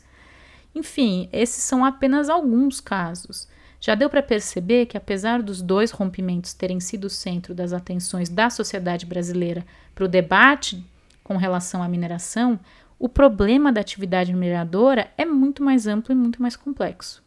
Enfim, 0.75 1.27
esses 1.33 1.63
são 1.63 1.83
apenas 1.83 2.29
alguns 2.29 2.79
casos. 2.79 3.47
Já 3.79 3.95
deu 3.95 4.09
para 4.09 4.23
perceber 4.23 4.87
que, 4.87 4.97
apesar 4.97 5.41
dos 5.41 5.61
dois 5.61 5.91
rompimentos 5.91 6.53
terem 6.53 6.79
sido 6.79 7.05
o 7.05 7.09
centro 7.09 7.53
das 7.53 7.73
atenções 7.73 8.29
da 8.29 8.49
sociedade 8.49 9.05
brasileira 9.05 9.65
para 9.93 10.05
o 10.05 10.07
debate 10.07 10.83
com 11.23 11.37
relação 11.37 11.83
à 11.83 11.87
mineração, 11.87 12.59
o 12.97 13.07
problema 13.07 13.71
da 13.71 13.81
atividade 13.81 14.33
mineradora 14.33 15.11
é 15.17 15.25
muito 15.25 15.63
mais 15.63 15.85
amplo 15.85 16.11
e 16.11 16.15
muito 16.15 16.41
mais 16.41 16.55
complexo. 16.55 17.23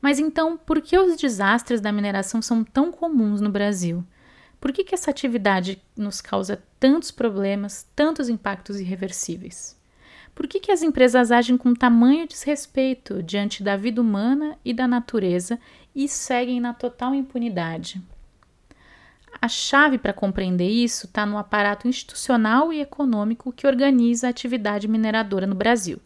Mas 0.00 0.18
então, 0.18 0.56
por 0.56 0.82
que 0.82 0.98
os 0.98 1.16
desastres 1.16 1.80
da 1.80 1.92
mineração 1.92 2.42
são 2.42 2.64
tão 2.64 2.90
comuns 2.90 3.40
no 3.40 3.48
Brasil? 3.48 4.04
Por 4.60 4.72
que, 4.72 4.82
que 4.82 4.94
essa 4.94 5.10
atividade 5.10 5.80
nos 5.96 6.20
causa 6.20 6.62
tantos 6.80 7.10
problemas, 7.10 7.86
tantos 7.94 8.28
impactos 8.28 8.80
irreversíveis? 8.80 9.78
Por 10.34 10.48
que, 10.48 10.58
que 10.58 10.72
as 10.72 10.82
empresas 10.82 11.30
agem 11.30 11.56
com 11.56 11.74
tamanho 11.74 12.26
desrespeito 12.26 13.22
diante 13.22 13.62
da 13.62 13.76
vida 13.76 14.00
humana 14.00 14.58
e 14.64 14.74
da 14.74 14.88
natureza 14.88 15.58
e 15.94 16.08
seguem 16.08 16.60
na 16.60 16.74
total 16.74 17.14
impunidade? 17.14 18.02
A 19.40 19.48
chave 19.48 19.98
para 19.98 20.12
compreender 20.12 20.68
isso 20.68 21.06
está 21.06 21.26
no 21.26 21.38
aparato 21.38 21.86
institucional 21.86 22.72
e 22.72 22.80
econômico 22.80 23.52
que 23.52 23.66
organiza 23.66 24.26
a 24.26 24.30
atividade 24.30 24.88
mineradora 24.88 25.46
no 25.46 25.54
Brasil, 25.54 26.00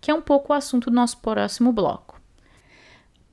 que 0.00 0.10
é 0.10 0.14
um 0.14 0.22
pouco 0.22 0.52
o 0.52 0.56
assunto 0.56 0.90
do 0.90 0.96
nosso 0.96 1.18
próximo 1.18 1.72
bloco. 1.72 2.20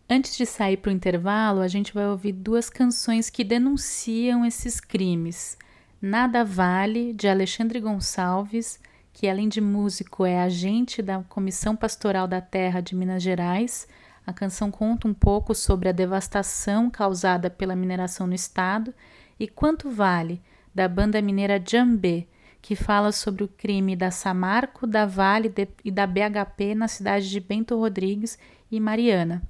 Antes 0.09 0.35
de 0.35 0.45
sair 0.45 0.77
para 0.77 0.89
o 0.89 0.93
intervalo, 0.93 1.61
a 1.61 1.67
gente 1.67 1.93
vai 1.93 2.07
ouvir 2.07 2.33
duas 2.33 2.69
canções 2.69 3.29
que 3.29 3.43
denunciam 3.43 4.45
esses 4.45 4.79
crimes. 4.79 5.57
Nada 6.01 6.43
Vale, 6.43 7.13
de 7.13 7.27
Alexandre 7.27 7.79
Gonçalves, 7.79 8.79
que 9.13 9.29
além 9.29 9.47
de 9.47 9.61
músico 9.61 10.25
é 10.25 10.41
agente 10.41 11.01
da 11.01 11.23
Comissão 11.29 11.75
Pastoral 11.75 12.27
da 12.27 12.41
Terra 12.41 12.81
de 12.81 12.95
Minas 12.95 13.21
Gerais. 13.21 13.87
A 14.25 14.33
canção 14.33 14.71
conta 14.71 15.07
um 15.07 15.13
pouco 15.13 15.53
sobre 15.53 15.87
a 15.87 15.91
devastação 15.91 16.89
causada 16.89 17.49
pela 17.49 17.75
mineração 17.75 18.25
no 18.25 18.33
estado. 18.33 18.93
E 19.39 19.47
Quanto 19.47 19.89
Vale, 19.89 20.41
da 20.73 20.87
banda 20.87 21.21
mineira 21.21 21.63
Jambê, 21.63 22.27
que 22.61 22.75
fala 22.75 23.11
sobre 23.11 23.43
o 23.43 23.47
crime 23.47 23.95
da 23.95 24.09
Samarco, 24.09 24.87
da 24.87 25.05
Vale 25.05 25.53
e 25.85 25.91
da 25.91 26.07
BHP 26.07 26.73
na 26.73 26.87
cidade 26.87 27.29
de 27.29 27.39
Bento 27.39 27.77
Rodrigues 27.77 28.39
e 28.71 28.79
Mariana. 28.79 29.43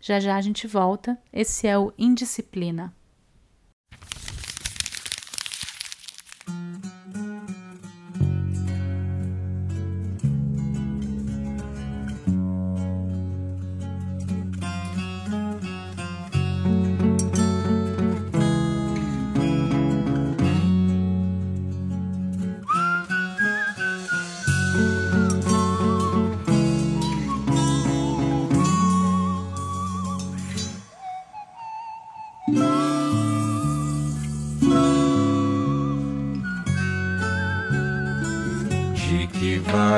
Já 0.00 0.18
já 0.18 0.36
a 0.36 0.40
gente 0.40 0.66
volta. 0.66 1.16
Esse 1.32 1.68
é 1.68 1.78
o 1.78 1.92
Indisciplina. 1.96 2.92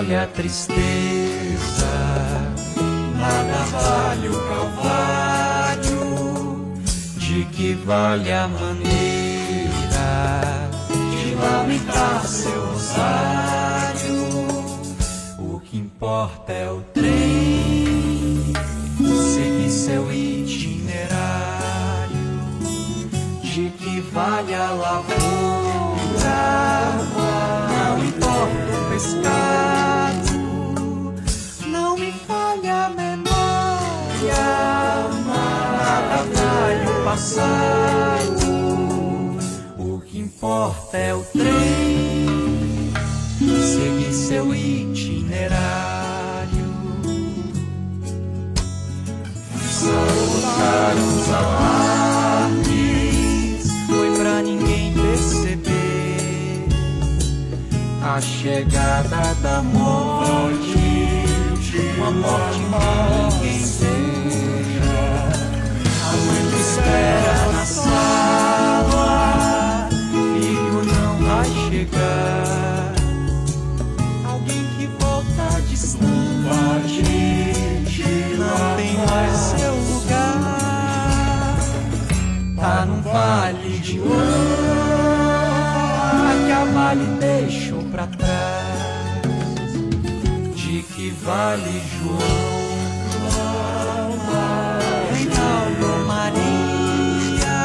Vale 0.02 0.16
a 0.16 0.26
tristeza, 0.26 1.86
nada 3.16 3.64
vale 3.70 4.28
o 4.30 4.48
calvário, 4.48 6.02
de 7.18 7.44
que 7.44 7.74
vale 7.74 8.32
a 8.32 8.48
maneira 8.48 9.70
de 10.90 11.34
lamentar 11.36 12.26
seu 12.26 12.66
rosário. 12.66 14.26
O 15.38 15.60
que 15.60 15.78
importa 15.78 16.52
é 16.52 16.68
o 16.68 16.80
trem, 16.92 18.52
seguir 18.98 19.70
seu 19.70 20.12
itinerário, 20.12 21.12
de 23.40 23.70
que 23.70 24.00
vale 24.12 24.52
a 24.52 24.70
lavoura 24.72 25.62
pescado. 28.92 29.51
Vale 37.14 38.30
o 39.78 40.00
que 40.00 40.18
importa 40.18 40.96
é 40.96 41.14
o 41.14 41.22
trem, 41.24 42.90
seguir 43.38 44.12
seu 44.14 44.54
itinerário. 44.54 45.52
Sabotar 49.70 50.94
os 50.96 51.28
alarmes, 51.32 52.62
foi 53.86 54.16
pra 54.16 54.42
ninguém 54.42 54.94
perceber 54.94 56.68
a 58.02 58.20
chegada 58.20 59.34
da 59.42 59.62
morte, 59.62 60.78
uma 61.98 62.10
morte 62.10 62.60
que 62.60 63.21
vale 91.42 91.82
João, 91.90 92.14
Reinaldo 95.12 95.90
Maria? 96.06 97.58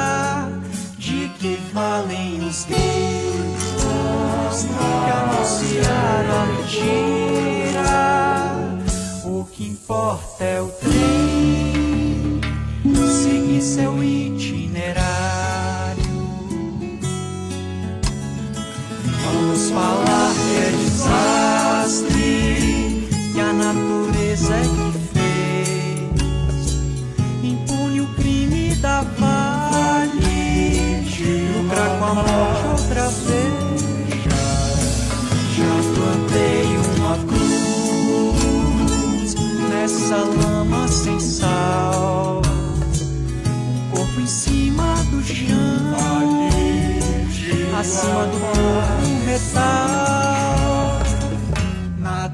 De 0.98 1.30
que 1.38 1.54
valem 1.74 2.48
os 2.48 2.66
gritos 2.66 4.66
que 4.66 5.12
anunciaram 5.12 6.34
a 6.34 6.36
mentira? 6.48 7.92
O 9.26 9.46
que 9.46 9.68
importa 9.68 10.44
é 10.44 10.60
o 10.60 10.70
trem, 10.70 12.42
seguir 13.22 13.62
seu 13.62 14.04
itinerário. 14.04 15.06
Vamos 19.24 19.70
falar 19.70 20.34
desastre 20.72 21.57
outra 32.12 33.10
vez. 33.10 33.82
Já 35.56 35.76
plantei 35.96 36.68
uma 36.98 37.16
cruz 37.28 39.30
nessa 39.70 40.18
lama 40.18 40.88
sem 40.88 41.20
sal, 41.20 42.42
um 42.44 43.90
corpo 43.96 44.20
em 44.20 44.28
cima 44.28 44.96
do 45.12 45.24
chão, 45.24 45.96
acima 47.80 48.26
do 48.28 48.40
corpo 48.40 49.08
metal 49.26 49.98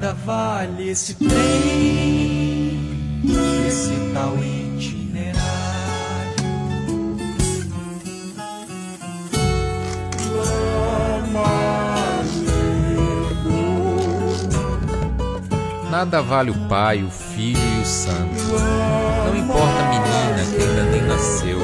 nada 0.04 0.14
vale 0.26 0.90
esse 0.90 1.14
trem, 1.14 1.30
esse 3.66 3.94
tal 4.12 4.36
Nada 16.04 16.20
vale 16.20 16.50
o 16.50 16.68
pai, 16.68 17.02
o 17.02 17.08
filho 17.08 17.58
e 17.58 17.80
o 17.80 17.86
santo. 17.86 18.42
Não 19.26 19.34
importa 19.34 19.80
a 19.80 19.88
menina 19.88 20.44
que 20.50 20.62
ainda 20.62 20.82
nem 20.90 21.00
nasceu. 21.00 21.58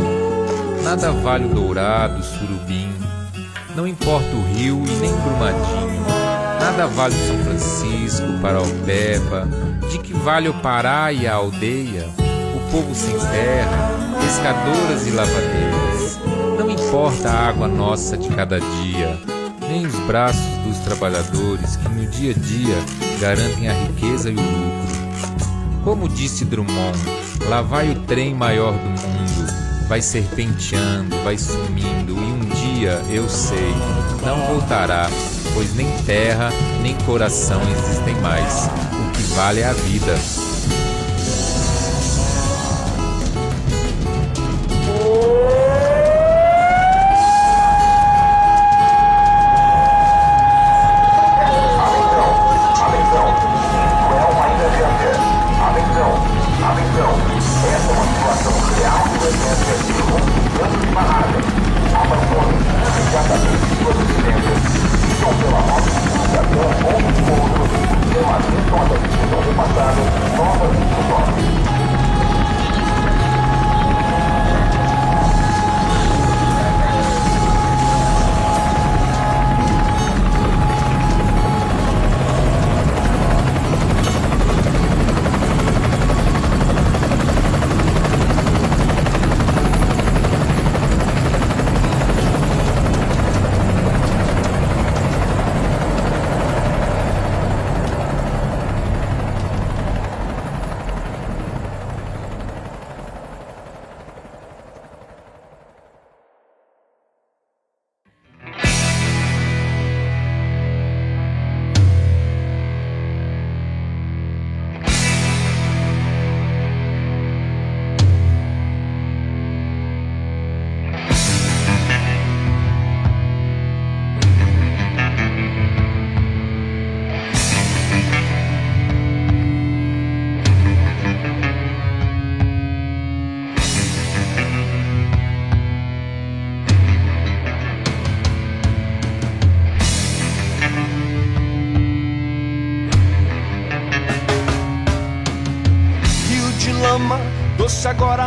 Nada 0.83 1.12
vale 1.12 1.44
o 1.44 1.48
dourado, 1.48 2.18
o 2.18 2.22
surubim. 2.22 2.90
Não 3.76 3.87
importa 3.87 4.35
o 4.35 4.42
rio 4.55 4.83
e 4.87 4.90
nem 4.92 5.12
Brumadinho 5.12 6.07
Nada 6.59 6.87
vale 6.87 7.14
São 7.26 7.37
Francisco, 7.40 8.26
Paraupeba, 8.40 9.46
de 9.90 9.98
que 9.98 10.14
vale 10.14 10.48
o 10.48 10.55
Pará 10.55 11.12
e 11.12 11.26
a 11.26 11.35
aldeia, 11.35 12.09
o 12.57 12.72
povo 12.72 12.94
sem 12.94 13.18
terra, 13.18 13.90
pescadoras 14.22 15.07
e 15.07 15.11
lavadeiras. 15.11 16.18
Não 16.59 16.70
importa 16.70 17.29
a 17.29 17.48
água 17.48 17.68
nossa 17.68 18.16
de 18.16 18.31
cada 18.31 18.59
dia, 18.59 19.18
nem 19.68 19.85
os 19.85 19.94
braços 20.07 20.57
dos 20.66 20.79
trabalhadores 20.79 21.76
que 21.76 21.88
no 21.90 22.07
dia 22.07 22.31
a 22.31 22.38
dia 22.38 23.10
garantem 23.20 23.68
a 23.68 23.74
riqueza 23.74 24.30
e 24.30 24.35
o 24.35 24.40
lucro. 24.40 25.85
Como 25.85 26.09
disse 26.09 26.44
Drummond, 26.44 26.98
lá 27.48 27.62
vai 27.62 27.90
o 27.90 28.00
trem 28.00 28.35
maior 28.35 28.72
do 28.72 28.88
mundo, 28.88 29.87
vai 29.88 30.00
serpenteando, 30.02 31.16
vai 31.22 31.38
sumindo, 31.38 32.12
e 32.12 32.16
um 32.16 32.40
dia, 32.48 33.00
eu 33.11 33.28
sei, 33.28 33.74
não 34.24 34.46
voltará 34.46 35.09
pois 35.54 35.74
nem 35.74 35.90
terra 36.02 36.50
nem 36.83 36.94
coração 37.04 37.61
existem 37.70 38.14
mais. 38.20 38.66
O 38.66 39.11
que 39.12 39.22
vale 39.35 39.61
é 39.61 39.66
a 39.66 39.72
vida. 39.72 40.14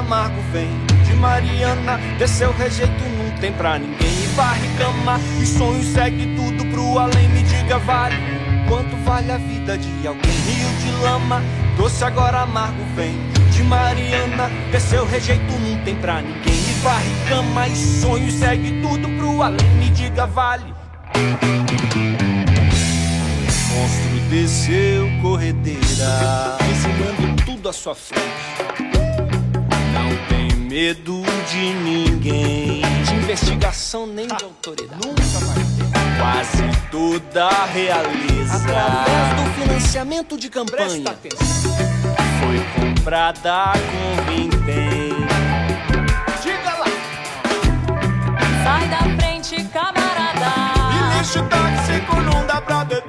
Amargo 0.03 0.41
vem 0.51 0.69
de 1.05 1.13
Mariana. 1.13 1.97
Desceu 2.17 2.51
rejeito, 2.53 3.03
não 3.17 3.31
tem 3.39 3.51
pra 3.53 3.79
ninguém. 3.79 4.23
E 4.23 4.27
varre 4.35 4.67
cama 4.77 5.19
e 5.41 5.45
sonho 5.45 5.83
segue 5.83 6.35
tudo 6.35 6.65
pro 6.65 6.99
além. 6.99 7.27
Me 7.29 7.41
diga, 7.43 7.79
vale 7.79 8.15
quanto 8.67 8.95
vale 9.03 9.31
a 9.31 9.37
vida 9.37 9.77
de 9.77 10.07
alguém? 10.07 10.31
Rio 10.31 10.69
de 10.79 11.03
lama, 11.03 11.41
doce 11.77 12.03
agora 12.03 12.41
amargo 12.41 12.83
vem 12.95 13.15
de 13.51 13.63
Mariana. 13.63 14.49
Desceu 14.71 15.05
rejeito, 15.05 15.51
não 15.59 15.77
tem 15.83 15.95
pra 15.95 16.21
ninguém. 16.21 16.53
E 16.53 16.73
varre 16.83 17.11
cama 17.29 17.67
e 17.67 17.75
sonho 17.75 18.31
segue 18.31 18.81
tudo 18.81 19.07
pro 19.17 19.41
além. 19.41 19.69
Me 19.79 19.89
diga, 19.89 20.25
vale. 20.25 20.73
Monstro 23.69 24.19
desceu 24.29 25.09
corredeira, 25.21 26.57
ensinando 26.69 27.43
tudo 27.43 27.69
à 27.69 27.73
sua 27.73 27.95
frente. 27.95 28.92
Medo 30.73 31.21
de 31.51 31.71
ninguém, 31.71 32.81
de 33.05 33.13
investigação 33.13 34.07
nem 34.07 34.25
de 34.25 34.43
autoridade. 34.43 35.05
Nunca 35.05 35.21
vai 35.45 35.55
ter. 35.63 36.17
Quase 36.19 36.63
toda 36.89 37.45
a 37.45 37.65
realeza, 37.65 38.55
através 38.55 39.35
do 39.35 39.61
financiamento 39.61 40.35
de 40.35 40.49
campanha, 40.49 41.15
foi 42.39 42.59
comprada 42.75 43.73
com 43.75 44.31
vintém. 44.31 45.09
Diga 46.41 46.73
lá! 46.79 46.87
Sai 48.63 48.87
da 48.89 48.97
frente, 49.15 49.63
camarada. 49.65 50.51
E 50.89 51.19
lixo 51.19 51.43
tóxico 51.49 52.19
não 52.19 52.47
dá 52.47 52.59
pra 52.59 52.83
beber. 52.83 53.02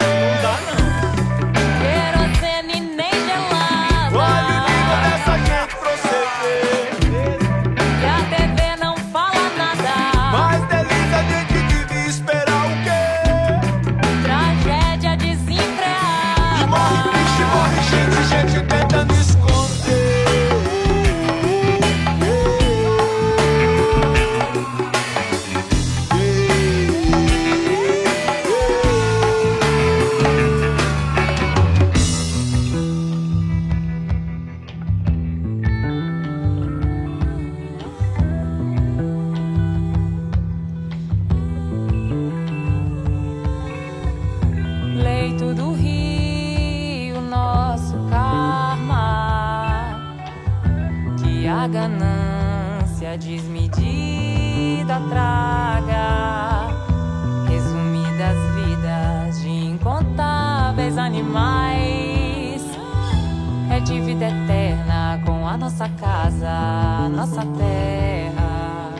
Dívida 63.85 64.29
eterna 64.29 65.21
com 65.27 65.47
a 65.47 65.59
nossa 65.59 65.87
casa, 65.91 67.09
nossa 67.11 67.43
terra. 67.59 68.95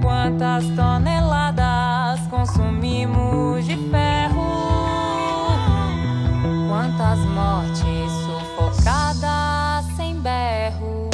Quantas 0.00 0.64
toneladas 0.74 2.20
consumimos 2.30 3.66
de 3.66 3.76
ferro? 3.90 4.62
Quantas 6.68 7.18
mortes 7.18 8.12
sufocadas 8.24 9.84
sem 9.94 10.14
berro? 10.20 11.10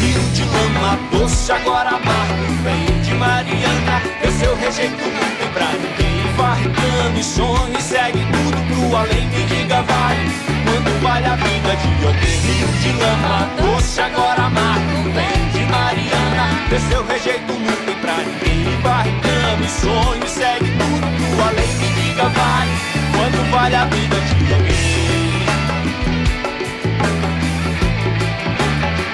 Rio 0.00 0.20
de 0.34 0.44
lama 0.44 0.98
doce, 1.12 1.52
agora 1.52 1.90
amargo 1.90 2.62
Vem 2.64 3.02
de 3.02 3.14
Mariana, 3.14 4.02
desceu 4.20 4.56
rejeito 4.56 4.96
Não 4.96 5.36
tem 5.38 5.52
pra 5.52 5.72
ninguém 5.74 6.32
Varricando 6.36 7.18
e 7.18 7.24
sonho, 7.24 7.80
segue 7.80 8.18
tudo 8.32 8.67
pro 8.88 8.96
além 8.96 9.28
Me 9.28 9.44
diga, 9.44 9.82
vale, 9.82 10.30
quanto 10.64 11.02
vale 11.02 11.26
a 11.26 11.36
vida 11.36 11.76
de 11.76 12.06
alguém 12.06 12.40
Rio 12.40 12.68
de 12.68 12.92
lama. 12.92 13.48
Doce, 13.60 14.00
agora 14.00 14.42
amargo 14.42 15.02
Vem 15.12 15.48
de 15.52 15.70
Mariana, 15.70 16.68
desceu 16.70 17.06
rejeito 17.06 17.52
Não 17.52 17.76
tem 17.84 17.96
pra 17.96 18.16
ninguém. 18.16 18.80
Varricando 18.82 19.64
e 19.64 19.68
sonho, 19.68 20.28
segue 20.28 20.70
tudo 20.70 21.42
além 21.42 21.74
Me 21.74 21.88
diga, 21.88 22.28
vale, 22.28 22.70
quanto 23.12 23.50
vale 23.50 23.76
a 23.76 23.84
vida 23.86 24.16
de 24.20 24.54
alguém. 24.54 24.78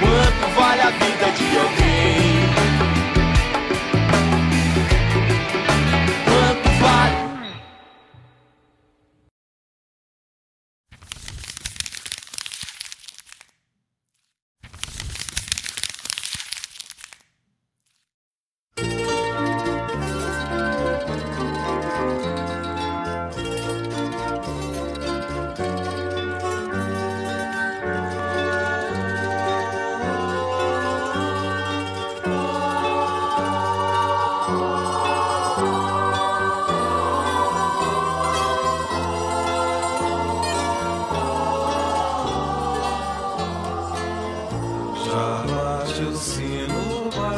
Quanto 0.01 0.61
vale 0.61 0.81
a 0.83 0.91
vida 0.91 1.31
de 1.37 1.59
alguém? 1.59 2.34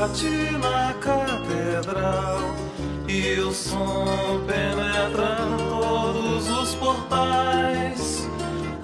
Bate 0.06 0.52
na 0.58 0.94
catedral 1.00 2.38
e 3.08 3.40
o 3.40 3.52
som 3.52 4.40
penetra 4.46 5.36
todos 5.68 6.48
os 6.48 6.74
portais. 6.76 8.28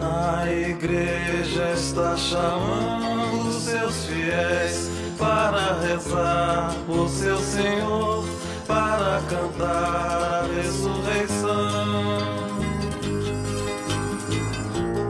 A 0.01 0.51
igreja 0.51 1.73
está 1.75 2.17
chamando 2.17 3.53
seus 3.53 4.07
fiéis 4.07 4.91
para 5.17 5.81
rezar 5.81 6.75
por 6.87 7.09
seu 7.09 7.39
Senhor, 7.39 8.25
para 8.67 9.23
cantar 9.29 10.23
a 10.23 10.47
ressurreição. 10.57 12.19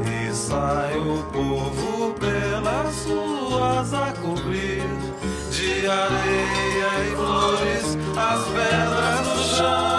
E 0.05 0.35
sai 0.35 0.99
o 0.99 1.23
povo 1.33 2.13
pelas 2.15 3.07
ruas 3.07 3.95
a 3.95 4.13
cobrir 4.13 4.22
de 4.22 4.22
areia 5.93 7.05
e 7.07 7.17
flores 7.17 7.99
as 8.17 8.45
pedras 8.49 9.27
no 9.27 9.43
chão. 9.57 9.92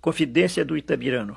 Confidência 0.00 0.64
do 0.64 0.78
Itabirano. 0.78 1.36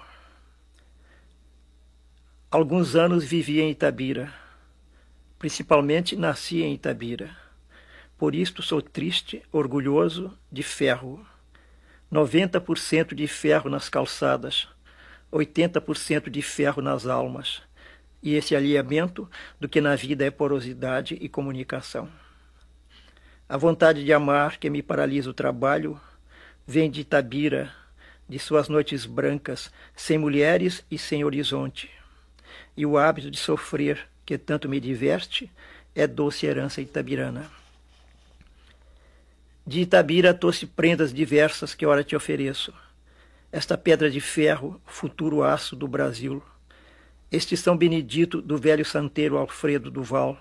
Alguns 2.49 2.95
anos 2.95 3.25
vivi 3.25 3.59
em 3.59 3.69
Itabira. 3.69 4.33
Principalmente 5.37 6.15
nasci 6.15 6.61
em 6.61 6.73
Itabira. 6.73 7.35
Por 8.17 8.33
isto 8.33 8.61
sou 8.63 8.81
triste, 8.81 9.43
orgulhoso, 9.51 10.31
de 10.49 10.63
ferro. 10.63 11.27
90% 12.09 13.13
de 13.13 13.27
ferro 13.27 13.69
nas 13.69 13.89
calçadas, 13.89 14.69
80% 15.29 16.29
de 16.29 16.41
ferro 16.41 16.81
nas 16.81 17.05
almas. 17.05 17.61
E 18.21 18.33
esse 18.33 18.55
alinhamento 18.55 19.29
do 19.59 19.67
que 19.67 19.81
na 19.81 19.97
vida 19.97 20.23
é 20.23 20.31
porosidade 20.31 21.17
e 21.19 21.27
comunicação. 21.27 22.07
A 23.49 23.57
vontade 23.57 24.05
de 24.05 24.13
amar 24.13 24.57
que 24.57 24.69
me 24.69 24.81
paralisa 24.81 25.29
o 25.29 25.33
trabalho 25.33 25.99
vem 26.65 26.89
de 26.89 27.01
Itabira, 27.01 27.82
de 28.33 28.39
suas 28.39 28.67
noites 28.67 29.05
brancas, 29.05 29.71
sem 29.95 30.17
mulheres 30.17 30.83
e 30.89 30.97
sem 30.97 31.23
horizonte. 31.23 31.91
E 32.75 32.83
o 32.83 32.97
hábito 32.97 33.29
de 33.29 33.37
sofrer, 33.37 34.07
que 34.25 34.39
tanto 34.39 34.67
me 34.67 34.79
diverte, 34.79 35.51
é 35.93 36.07
doce 36.07 36.47
herança 36.47 36.81
itabirana. 36.81 37.45
De 39.67 39.81
Itabira 39.81 40.33
trouxe 40.33 40.65
prendas 40.65 41.13
diversas 41.13 41.75
que 41.75 41.85
ora 41.85 42.03
te 42.03 42.15
ofereço. 42.15 42.73
Esta 43.51 43.77
pedra 43.77 44.09
de 44.09 44.19
ferro, 44.19 44.81
futuro 44.83 45.43
aço 45.43 45.75
do 45.75 45.87
Brasil. 45.87 46.41
Este 47.31 47.55
São 47.55 47.77
Benedito 47.77 48.41
do 48.41 48.57
velho 48.57 48.83
santeiro 48.83 49.37
Alfredo 49.37 49.91
Duval. 49.91 50.39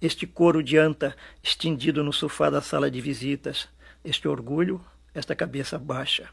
Este 0.00 0.28
couro 0.28 0.62
de 0.62 0.78
anta 0.78 1.16
estendido 1.42 2.04
no 2.04 2.12
sofá 2.12 2.48
da 2.50 2.62
sala 2.62 2.88
de 2.88 3.00
visitas. 3.00 3.68
Este 4.04 4.28
orgulho, 4.28 4.80
esta 5.12 5.34
cabeça 5.34 5.76
baixa. 5.76 6.30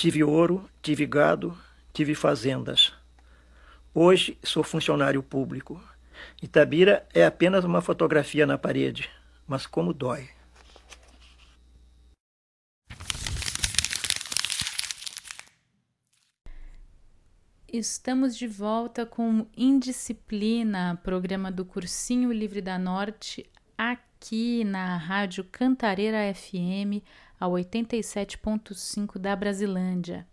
Tive 0.00 0.24
ouro, 0.24 0.66
tive 0.80 1.04
gado, 1.04 1.54
tive 1.92 2.14
fazendas. 2.14 2.90
Hoje 3.92 4.38
sou 4.42 4.64
funcionário 4.64 5.22
público. 5.22 5.78
Itabira 6.42 7.06
é 7.12 7.22
apenas 7.22 7.66
uma 7.66 7.82
fotografia 7.82 8.46
na 8.46 8.56
parede, 8.56 9.10
mas 9.46 9.66
como 9.66 9.92
dói. 9.92 10.30
Estamos 17.70 18.38
de 18.38 18.48
volta 18.48 19.04
com 19.04 19.46
Indisciplina, 19.54 20.98
programa 21.04 21.52
do 21.52 21.62
Cursinho 21.62 22.32
Livre 22.32 22.62
da 22.62 22.78
Norte, 22.78 23.44
aqui 23.76 24.64
na 24.64 24.96
Rádio 24.96 25.44
Cantareira 25.44 26.34
FM, 26.34 27.04
a 27.40 27.46
87.5 27.46 29.18
da 29.18 29.34
Brasilândia. 29.34 30.28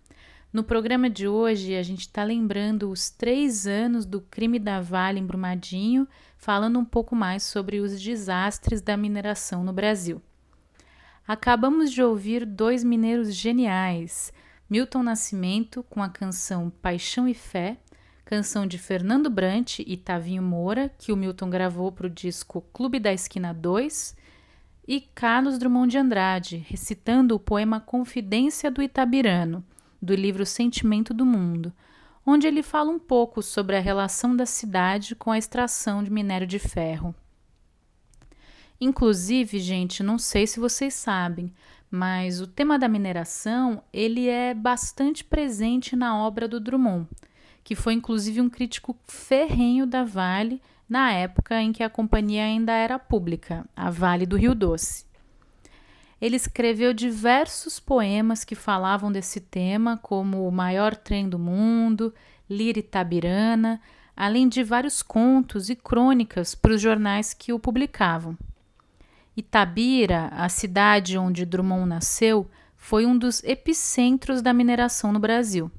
No 0.51 0.63
programa 0.63 1.09
de 1.09 1.27
hoje, 1.27 1.75
a 1.75 1.81
gente 1.81 2.01
está 2.01 2.23
lembrando 2.23 2.89
os 2.89 3.09
três 3.09 3.65
anos 3.65 4.05
do 4.05 4.19
crime 4.19 4.59
da 4.59 4.81
Vale 4.81 5.19
em 5.19 5.25
Brumadinho, 5.25 6.07
falando 6.37 6.77
um 6.77 6.85
pouco 6.85 7.15
mais 7.15 7.43
sobre 7.43 7.79
os 7.79 8.01
desastres 8.01 8.81
da 8.81 8.97
mineração 8.97 9.63
no 9.63 9.71
Brasil. 9.71 10.21
Acabamos 11.25 11.91
de 11.91 12.03
ouvir 12.03 12.45
dois 12.45 12.83
mineiros 12.83 13.33
geniais, 13.33 14.33
Milton 14.69 15.03
Nascimento 15.03 15.83
com 15.83 16.01
a 16.03 16.09
canção 16.09 16.69
Paixão 16.69 17.27
e 17.27 17.33
Fé, 17.33 17.77
canção 18.25 18.67
de 18.67 18.77
Fernando 18.77 19.29
Brant 19.29 19.79
e 19.79 19.95
Tavinho 19.95 20.43
Moura, 20.43 20.89
que 20.97 21.11
o 21.11 21.17
Milton 21.17 21.49
gravou 21.49 21.91
para 21.91 22.07
o 22.07 22.09
disco 22.09 22.61
Clube 22.73 22.99
da 22.99 23.13
Esquina 23.13 23.53
2, 23.53 24.15
e 24.87 25.01
Carlos 25.01 25.57
Drummond 25.57 25.91
de 25.91 25.97
Andrade, 25.97 26.57
recitando 26.57 27.35
o 27.35 27.39
poema 27.39 27.79
Confidência 27.79 28.71
do 28.71 28.81
Itabirano, 28.81 29.63
do 30.01 30.15
livro 30.15 30.45
Sentimento 30.45 31.13
do 31.13 31.25
Mundo, 31.25 31.73
onde 32.25 32.47
ele 32.47 32.63
fala 32.63 32.89
um 32.89 32.99
pouco 32.99 33.41
sobre 33.41 33.75
a 33.75 33.81
relação 33.81 34.35
da 34.35 34.45
cidade 34.45 35.15
com 35.15 35.31
a 35.31 35.37
extração 35.37 36.03
de 36.03 36.09
minério 36.09 36.47
de 36.47 36.57
ferro. 36.57 37.13
Inclusive, 38.79 39.59
gente, 39.59 40.03
não 40.03 40.17
sei 40.17 40.47
se 40.47 40.59
vocês 40.59 40.93
sabem, 40.93 41.53
mas 41.89 42.39
o 42.39 42.47
tema 42.47 42.77
da 42.77 42.87
mineração 42.87 43.83
ele 43.91 44.27
é 44.27 44.53
bastante 44.53 45.23
presente 45.23 45.95
na 45.95 46.17
obra 46.17 46.47
do 46.47 46.59
Drummond, 46.59 47.07
que 47.63 47.75
foi 47.75 47.93
inclusive 47.93 48.39
um 48.39 48.49
crítico 48.49 48.95
ferrenho 49.05 49.85
da 49.85 50.03
Vale 50.03 50.61
na 50.87 51.11
época 51.11 51.61
em 51.61 51.73
que 51.73 51.83
a 51.83 51.89
companhia 51.89 52.43
ainda 52.43 52.71
era 52.71 52.97
pública, 52.97 53.65
a 53.75 53.89
Vale 53.89 54.25
do 54.25 54.37
Rio 54.37 54.55
Doce. 54.55 55.05
Ele 56.19 56.35
escreveu 56.35 56.93
diversos 56.93 57.79
poemas 57.79 58.43
que 58.43 58.55
falavam 58.55 59.11
desse 59.11 59.39
tema, 59.39 59.97
como 59.97 60.47
O 60.47 60.51
Maior 60.51 60.95
Trem 60.95 61.29
do 61.29 61.37
Mundo, 61.37 62.13
Lira 62.49 62.79
Itabirana, 62.79 63.79
além 64.15 64.47
de 64.47 64.63
vários 64.63 65.03
contos 65.03 65.69
e 65.69 65.75
crônicas 65.75 66.55
para 66.55 66.73
os 66.73 66.81
jornais 66.81 67.33
que 67.33 67.53
o 67.53 67.59
publicavam. 67.59 68.35
Itabira, 69.35 70.29
a 70.31 70.49
cidade 70.49 71.17
onde 71.17 71.45
Drummond 71.45 71.87
nasceu, 71.87 72.49
foi 72.75 73.05
um 73.05 73.15
dos 73.15 73.43
epicentros 73.43 74.41
da 74.41 74.53
mineração 74.53 75.11
no 75.11 75.19
Brasil 75.19 75.71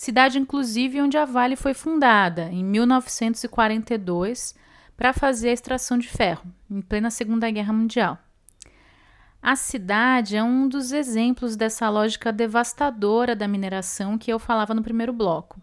cidade 0.00 0.38
inclusive 0.38 1.02
onde 1.02 1.18
a 1.18 1.26
Vale 1.26 1.56
foi 1.56 1.74
fundada 1.74 2.44
em 2.44 2.64
1942 2.64 4.54
para 4.96 5.12
fazer 5.12 5.50
a 5.50 5.52
extração 5.52 5.98
de 5.98 6.08
ferro, 6.08 6.50
em 6.70 6.80
plena 6.80 7.10
Segunda 7.10 7.50
Guerra 7.50 7.74
Mundial. 7.74 8.16
A 9.42 9.54
cidade 9.54 10.36
é 10.36 10.42
um 10.42 10.66
dos 10.66 10.90
exemplos 10.90 11.54
dessa 11.54 11.86
lógica 11.90 12.32
devastadora 12.32 13.36
da 13.36 13.46
mineração 13.46 14.16
que 14.16 14.32
eu 14.32 14.38
falava 14.38 14.72
no 14.72 14.82
primeiro 14.82 15.12
bloco. 15.12 15.60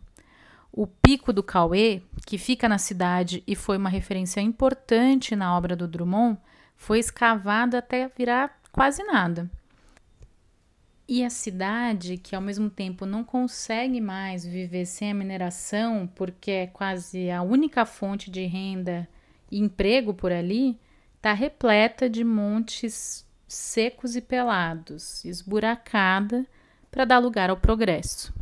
O 0.71 0.86
Pico 0.86 1.34
do 1.34 1.41
Cauê, 1.41 2.04
que 2.23 2.38
fica 2.38 2.69
na 2.69 2.78
cidade 2.78 3.43
e 3.47 3.56
foi 3.56 3.76
uma 3.76 3.89
referência 3.89 4.39
importante 4.39 5.36
na 5.36 5.58
obra 5.58 5.76
do 5.76 5.88
Drummond, 5.88 6.38
foi 6.76 7.00
escavado 7.00 7.76
até 7.76 8.08
virar 8.15 8.56
quase 8.71 9.04
nada. 9.04 9.50
E 11.09 11.23
a 11.23 11.29
cidade, 11.29 12.17
que 12.17 12.35
ao 12.35 12.41
mesmo 12.41 12.69
tempo 12.69 13.05
não 13.05 13.23
consegue 13.23 14.01
mais 14.01 14.45
viver 14.45 14.85
sem 14.85 15.11
a 15.11 15.13
mineração, 15.13 16.05
porque 16.05 16.51
é 16.51 16.67
quase 16.67 17.31
a 17.31 17.41
única 17.41 17.85
fonte 17.85 18.29
de 18.29 18.45
renda 18.45 19.07
e 19.49 19.57
emprego 19.57 20.13
por 20.13 20.33
ali, 20.33 20.77
está 21.15 21.31
repleta 21.31 22.09
de 22.09 22.25
montes 22.25 23.25
secos 23.47 24.17
e 24.17 24.21
pelados, 24.21 25.23
esburacada 25.23 26.45
para 26.91 27.05
dar 27.05 27.19
lugar 27.19 27.49
ao 27.49 27.55
progresso. 27.55 28.33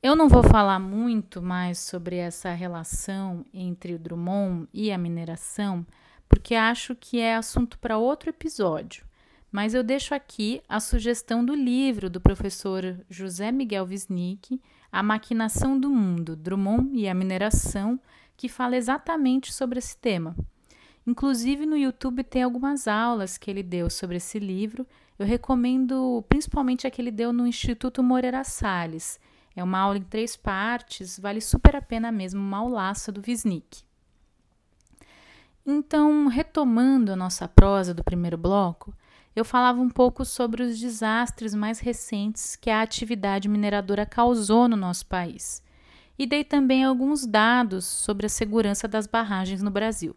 Eu 0.00 0.14
não 0.14 0.28
vou 0.28 0.44
falar 0.44 0.78
muito 0.78 1.42
mais 1.42 1.78
sobre 1.78 2.16
essa 2.16 2.52
relação 2.52 3.44
entre 3.52 3.94
o 3.94 3.98
Drummond 3.98 4.68
e 4.72 4.92
a 4.92 4.98
mineração, 4.98 5.84
porque 6.28 6.54
acho 6.54 6.94
que 6.94 7.18
é 7.18 7.34
assunto 7.34 7.80
para 7.80 7.98
outro 7.98 8.30
episódio 8.30 9.04
mas 9.52 9.74
eu 9.74 9.82
deixo 9.82 10.14
aqui 10.14 10.62
a 10.66 10.80
sugestão 10.80 11.44
do 11.44 11.54
livro 11.54 12.08
do 12.08 12.22
professor 12.22 12.98
José 13.10 13.52
Miguel 13.52 13.84
Wisnik, 13.84 14.58
A 14.90 15.02
Maquinação 15.02 15.78
do 15.78 15.90
Mundo, 15.90 16.34
Drummond 16.34 16.98
e 16.98 17.06
a 17.06 17.12
Mineração, 17.12 18.00
que 18.34 18.48
fala 18.48 18.76
exatamente 18.78 19.52
sobre 19.52 19.78
esse 19.78 19.94
tema. 19.94 20.34
Inclusive 21.06 21.66
no 21.66 21.76
YouTube 21.76 22.24
tem 22.24 22.42
algumas 22.42 22.88
aulas 22.88 23.36
que 23.36 23.50
ele 23.50 23.62
deu 23.62 23.90
sobre 23.90 24.16
esse 24.16 24.38
livro. 24.38 24.86
Eu 25.18 25.26
recomendo 25.26 26.24
principalmente 26.30 26.86
a 26.86 26.90
que 26.90 27.02
ele 27.02 27.10
deu 27.10 27.30
no 27.30 27.46
Instituto 27.46 28.02
Moreira 28.02 28.44
Salles. 28.44 29.20
É 29.54 29.62
uma 29.62 29.80
aula 29.80 29.98
em 29.98 30.02
três 30.02 30.34
partes, 30.34 31.18
vale 31.18 31.42
super 31.42 31.76
a 31.76 31.82
pena 31.82 32.10
mesmo, 32.10 32.40
uma 32.40 32.58
aulaça 32.58 33.12
do 33.12 33.22
Wisnik. 33.26 33.82
Então, 35.66 36.26
retomando 36.26 37.12
a 37.12 37.16
nossa 37.16 37.46
prosa 37.46 37.92
do 37.92 38.02
primeiro 38.02 38.38
bloco, 38.38 38.94
eu 39.34 39.44
falava 39.44 39.80
um 39.80 39.88
pouco 39.88 40.24
sobre 40.24 40.62
os 40.62 40.78
desastres 40.78 41.54
mais 41.54 41.80
recentes 41.80 42.54
que 42.54 42.68
a 42.68 42.82
atividade 42.82 43.48
mineradora 43.48 44.04
causou 44.04 44.68
no 44.68 44.76
nosso 44.76 45.06
país. 45.06 45.62
E 46.18 46.26
dei 46.26 46.44
também 46.44 46.84
alguns 46.84 47.26
dados 47.26 47.86
sobre 47.86 48.26
a 48.26 48.28
segurança 48.28 48.86
das 48.86 49.06
barragens 49.06 49.62
no 49.62 49.70
Brasil. 49.70 50.14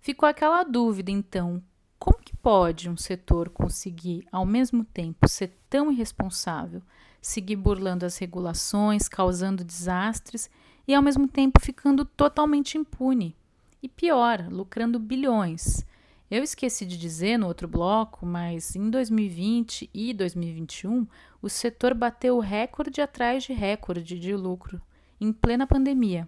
Ficou 0.00 0.26
aquela 0.26 0.64
dúvida, 0.64 1.10
então, 1.10 1.62
como 1.98 2.18
que 2.18 2.34
pode 2.36 2.88
um 2.88 2.96
setor 2.96 3.50
conseguir, 3.50 4.26
ao 4.32 4.46
mesmo 4.46 4.84
tempo, 4.84 5.28
ser 5.28 5.52
tão 5.68 5.92
irresponsável, 5.92 6.80
seguir 7.20 7.56
burlando 7.56 8.06
as 8.06 8.16
regulações, 8.16 9.08
causando 9.08 9.62
desastres 9.62 10.48
e, 10.88 10.94
ao 10.94 11.02
mesmo 11.02 11.28
tempo, 11.28 11.60
ficando 11.60 12.04
totalmente 12.04 12.78
impune? 12.78 13.36
E 13.82 13.88
pior, 13.88 14.46
lucrando 14.48 14.98
bilhões 14.98 15.84
eu 16.30 16.42
esqueci 16.42 16.84
de 16.84 16.96
dizer 16.96 17.38
no 17.38 17.46
outro 17.46 17.68
bloco, 17.68 18.26
mas 18.26 18.74
em 18.74 18.90
2020 18.90 19.88
e 19.94 20.12
2021, 20.12 21.06
o 21.40 21.48
setor 21.48 21.94
bateu 21.94 22.38
recorde 22.40 23.00
atrás 23.00 23.44
de 23.44 23.52
recorde 23.52 24.18
de 24.18 24.34
lucro, 24.34 24.80
em 25.20 25.32
plena 25.32 25.66
pandemia. 25.66 26.26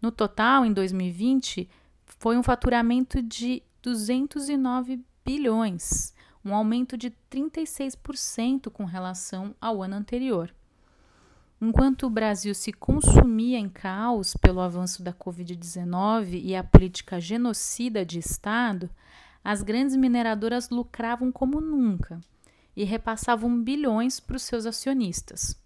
No 0.00 0.12
total, 0.12 0.66
em 0.66 0.72
2020, 0.72 1.68
foi 2.04 2.36
um 2.36 2.42
faturamento 2.42 3.22
de 3.22 3.62
209 3.82 5.00
bilhões, 5.24 6.12
um 6.44 6.54
aumento 6.54 6.96
de 6.96 7.10
36% 7.30 8.70
com 8.70 8.84
relação 8.84 9.54
ao 9.60 9.82
ano 9.82 9.96
anterior. 9.96 10.54
Enquanto 11.62 12.06
o 12.06 12.10
Brasil 12.10 12.54
se 12.54 12.72
consumia 12.72 13.58
em 13.58 13.68
caos 13.68 14.34
pelo 14.34 14.60
avanço 14.60 15.02
da 15.02 15.12
Covid-19 15.12 16.40
e 16.42 16.56
a 16.56 16.64
política 16.64 17.20
genocida 17.20 18.04
de 18.04 18.18
Estado, 18.18 18.88
as 19.42 19.62
grandes 19.62 19.96
mineradoras 19.96 20.68
lucravam 20.70 21.32
como 21.32 21.60
nunca 21.60 22.20
e 22.76 22.84
repassavam 22.84 23.62
bilhões 23.62 24.20
para 24.20 24.36
os 24.36 24.42
seus 24.42 24.66
acionistas. 24.66 25.60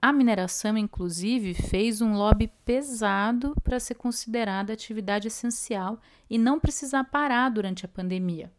A 0.00 0.12
mineração, 0.12 0.76
inclusive, 0.76 1.54
fez 1.54 2.00
um 2.00 2.14
lobby 2.14 2.52
pesado 2.64 3.54
para 3.62 3.80
ser 3.80 3.94
considerada 3.94 4.72
atividade 4.72 5.28
essencial 5.28 6.00
e 6.28 6.38
não 6.38 6.60
precisar 6.60 7.04
parar 7.04 7.48
durante 7.48 7.84
a 7.84 7.88
pandemia, 7.88 8.52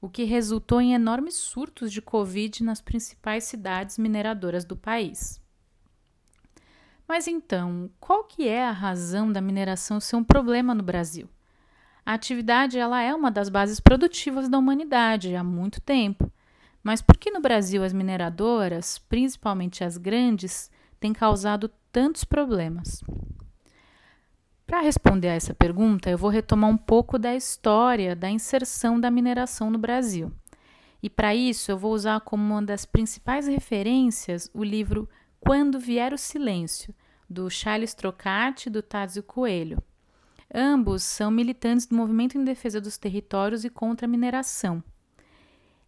o 0.00 0.08
que 0.08 0.24
resultou 0.24 0.80
em 0.80 0.94
enormes 0.94 1.34
surtos 1.34 1.92
de 1.92 2.00
Covid 2.00 2.64
nas 2.64 2.80
principais 2.80 3.44
cidades 3.44 3.98
mineradoras 3.98 4.64
do 4.64 4.76
país. 4.76 5.40
Mas 7.06 7.26
então, 7.26 7.90
qual 8.00 8.24
que 8.24 8.48
é 8.48 8.64
a 8.64 8.72
razão 8.72 9.30
da 9.30 9.40
mineração 9.40 10.00
ser 10.00 10.16
um 10.16 10.24
problema 10.24 10.74
no 10.74 10.82
Brasil? 10.82 11.28
A 12.10 12.14
atividade 12.14 12.76
ela 12.76 13.00
é 13.00 13.14
uma 13.14 13.30
das 13.30 13.48
bases 13.48 13.78
produtivas 13.78 14.48
da 14.48 14.58
humanidade 14.58 15.36
há 15.36 15.44
muito 15.44 15.80
tempo. 15.80 16.28
Mas 16.82 17.00
por 17.00 17.16
que 17.16 17.30
no 17.30 17.40
Brasil 17.40 17.84
as 17.84 17.92
mineradoras, 17.92 18.98
principalmente 18.98 19.84
as 19.84 19.96
grandes, 19.96 20.72
têm 20.98 21.12
causado 21.12 21.70
tantos 21.92 22.24
problemas? 22.24 23.00
Para 24.66 24.80
responder 24.80 25.28
a 25.28 25.34
essa 25.34 25.54
pergunta, 25.54 26.10
eu 26.10 26.18
vou 26.18 26.30
retomar 26.30 26.68
um 26.68 26.76
pouco 26.76 27.16
da 27.16 27.32
história 27.36 28.16
da 28.16 28.28
inserção 28.28 28.98
da 28.98 29.08
mineração 29.08 29.70
no 29.70 29.78
Brasil. 29.78 30.32
E 31.00 31.08
para 31.08 31.32
isso, 31.32 31.70
eu 31.70 31.78
vou 31.78 31.92
usar 31.94 32.20
como 32.22 32.42
uma 32.42 32.60
das 32.60 32.84
principais 32.84 33.46
referências 33.46 34.50
o 34.52 34.64
livro 34.64 35.08
Quando 35.38 35.78
Vier 35.78 36.12
o 36.12 36.18
Silêncio, 36.18 36.92
do 37.28 37.48
Charles 37.48 37.94
Trocati 37.94 38.68
e 38.68 38.72
do 38.72 38.82
Tadzio 38.82 39.22
Coelho. 39.22 39.80
Ambos 40.52 41.04
são 41.04 41.30
militantes 41.30 41.86
do 41.86 41.94
movimento 41.94 42.36
em 42.36 42.42
defesa 42.42 42.80
dos 42.80 42.98
territórios 42.98 43.64
e 43.64 43.70
contra 43.70 44.06
a 44.06 44.08
mineração. 44.08 44.82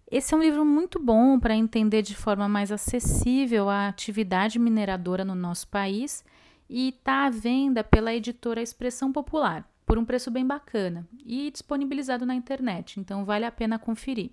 Esse 0.08 0.34
é 0.34 0.36
um 0.36 0.42
livro 0.42 0.64
muito 0.64 1.00
bom 1.00 1.40
para 1.40 1.56
entender 1.56 2.02
de 2.02 2.14
forma 2.14 2.48
mais 2.48 2.70
acessível 2.70 3.68
a 3.68 3.88
atividade 3.88 4.58
mineradora 4.58 5.24
no 5.24 5.34
nosso 5.34 5.66
país 5.66 6.24
e 6.68 6.90
está 6.90 7.26
à 7.26 7.30
venda 7.30 7.82
pela 7.82 8.14
editora 8.14 8.62
Expressão 8.62 9.10
Popular, 9.10 9.68
por 9.84 9.98
um 9.98 10.04
preço 10.04 10.30
bem 10.30 10.46
bacana 10.46 11.08
e 11.24 11.50
disponibilizado 11.50 12.24
na 12.24 12.34
internet, 12.34 13.00
então 13.00 13.24
vale 13.24 13.44
a 13.44 13.50
pena 13.50 13.78
conferir. 13.78 14.30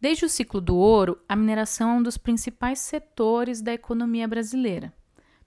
Desde 0.00 0.24
o 0.24 0.28
ciclo 0.28 0.60
do 0.60 0.76
ouro, 0.76 1.18
a 1.28 1.36
mineração 1.36 1.90
é 1.90 1.94
um 1.94 2.02
dos 2.02 2.18
principais 2.18 2.80
setores 2.80 3.62
da 3.62 3.72
economia 3.72 4.28
brasileira 4.28 4.92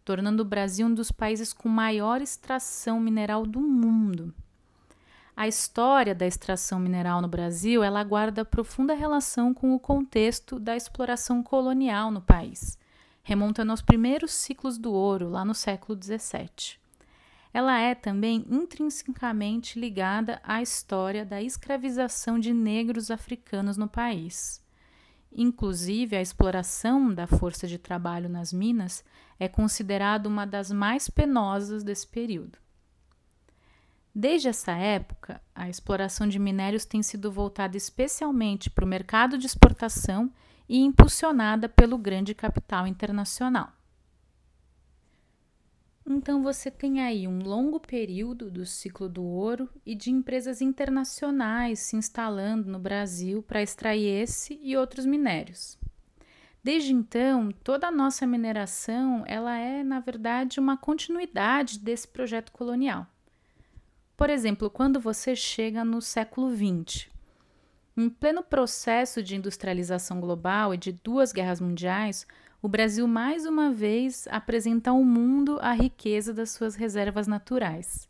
tornando 0.03 0.43
o 0.43 0.45
Brasil 0.45 0.87
um 0.87 0.93
dos 0.93 1.11
países 1.11 1.53
com 1.53 1.69
maior 1.69 2.21
extração 2.21 2.99
mineral 2.99 3.45
do 3.45 3.59
mundo. 3.59 4.33
A 5.35 5.47
história 5.47 6.13
da 6.13 6.27
extração 6.27 6.79
mineral 6.79 7.21
no 7.21 7.27
Brasil 7.27 7.83
ela 7.83 8.03
guarda 8.03 8.45
profunda 8.45 8.93
relação 8.93 9.53
com 9.53 9.73
o 9.73 9.79
contexto 9.79 10.59
da 10.59 10.75
exploração 10.75 11.41
colonial 11.41 12.11
no 12.11 12.21
país, 12.21 12.77
remontando 13.23 13.71
aos 13.71 13.81
primeiros 13.81 14.31
ciclos 14.31 14.77
do 14.77 14.93
ouro, 14.93 15.29
lá 15.29 15.43
no 15.43 15.55
século 15.55 15.97
XVII. 16.01 16.77
Ela 17.51 17.79
é 17.79 17.93
também 17.93 18.45
intrinsecamente 18.49 19.79
ligada 19.79 20.39
à 20.43 20.61
história 20.61 21.25
da 21.25 21.41
escravização 21.41 22.39
de 22.39 22.53
negros 22.53 23.11
africanos 23.11 23.77
no 23.77 23.87
país. 23.87 24.62
Inclusive, 25.35 26.15
a 26.15 26.21
exploração 26.21 27.13
da 27.13 27.25
força 27.25 27.67
de 27.67 27.77
trabalho 27.77 28.29
nas 28.29 28.53
minas 28.53 29.03
é 29.39 29.47
considerada 29.47 30.29
uma 30.29 30.45
das 30.45 30.71
mais 30.71 31.09
penosas 31.09 31.83
desse 31.83 32.07
período. 32.07 32.59
Desde 34.13 34.47
essa 34.47 34.73
época, 34.73 35.41
a 35.55 35.67
exploração 35.67 36.27
de 36.27 36.37
minérios 36.37 36.85
tem 36.85 37.01
sido 37.01 37.31
voltada 37.31 37.75
especialmente 37.75 38.69
para 38.69 38.85
o 38.85 38.87
mercado 38.87 39.39
de 39.39 39.47
exportação 39.47 40.31
e 40.69 40.77
impulsionada 40.77 41.67
pelo 41.67 41.97
grande 41.97 42.35
capital 42.35 42.85
internacional. 42.85 43.71
Então 46.05 46.43
você 46.43 46.69
tem 46.69 47.01
aí 47.01 47.27
um 47.27 47.39
longo 47.39 47.79
período 47.79 48.51
do 48.51 48.65
ciclo 48.65 49.07
do 49.07 49.23
ouro 49.23 49.69
e 49.85 49.95
de 49.95 50.11
empresas 50.11 50.61
internacionais 50.61 51.79
se 51.79 51.95
instalando 51.95 52.69
no 52.69 52.77
Brasil 52.77 53.41
para 53.41 53.61
extrair 53.61 54.05
esse 54.05 54.59
e 54.61 54.75
outros 54.75 55.05
minérios. 55.05 55.77
Desde 56.61 56.93
então, 56.93 57.51
toda 57.63 57.87
a 57.87 57.91
nossa 57.91 58.25
mineração, 58.25 59.23
ela 59.27 59.57
é, 59.57 59.83
na 59.83 59.99
verdade, 59.99 60.59
uma 60.59 60.77
continuidade 60.77 61.79
desse 61.79 62.07
projeto 62.07 62.51
colonial. 62.51 63.05
Por 64.15 64.29
exemplo, 64.29 64.69
quando 64.69 64.99
você 64.99 65.35
chega 65.35 65.83
no 65.83 66.01
século 66.01 66.49
XX, 66.49 67.09
em 67.97 68.09
pleno 68.09 68.41
processo 68.41 69.21
de 69.21 69.35
industrialização 69.35 70.19
global 70.19 70.73
e 70.73 70.77
de 70.77 70.91
duas 70.91 71.33
guerras 71.33 71.59
mundiais, 71.59 72.25
o 72.63 72.69
Brasil 72.69 73.05
mais 73.05 73.45
uma 73.45 73.73
vez 73.73 74.25
apresenta 74.31 74.91
ao 74.91 75.03
mundo 75.03 75.59
a 75.61 75.73
riqueza 75.73 76.33
das 76.33 76.51
suas 76.51 76.75
reservas 76.75 77.27
naturais. 77.27 78.07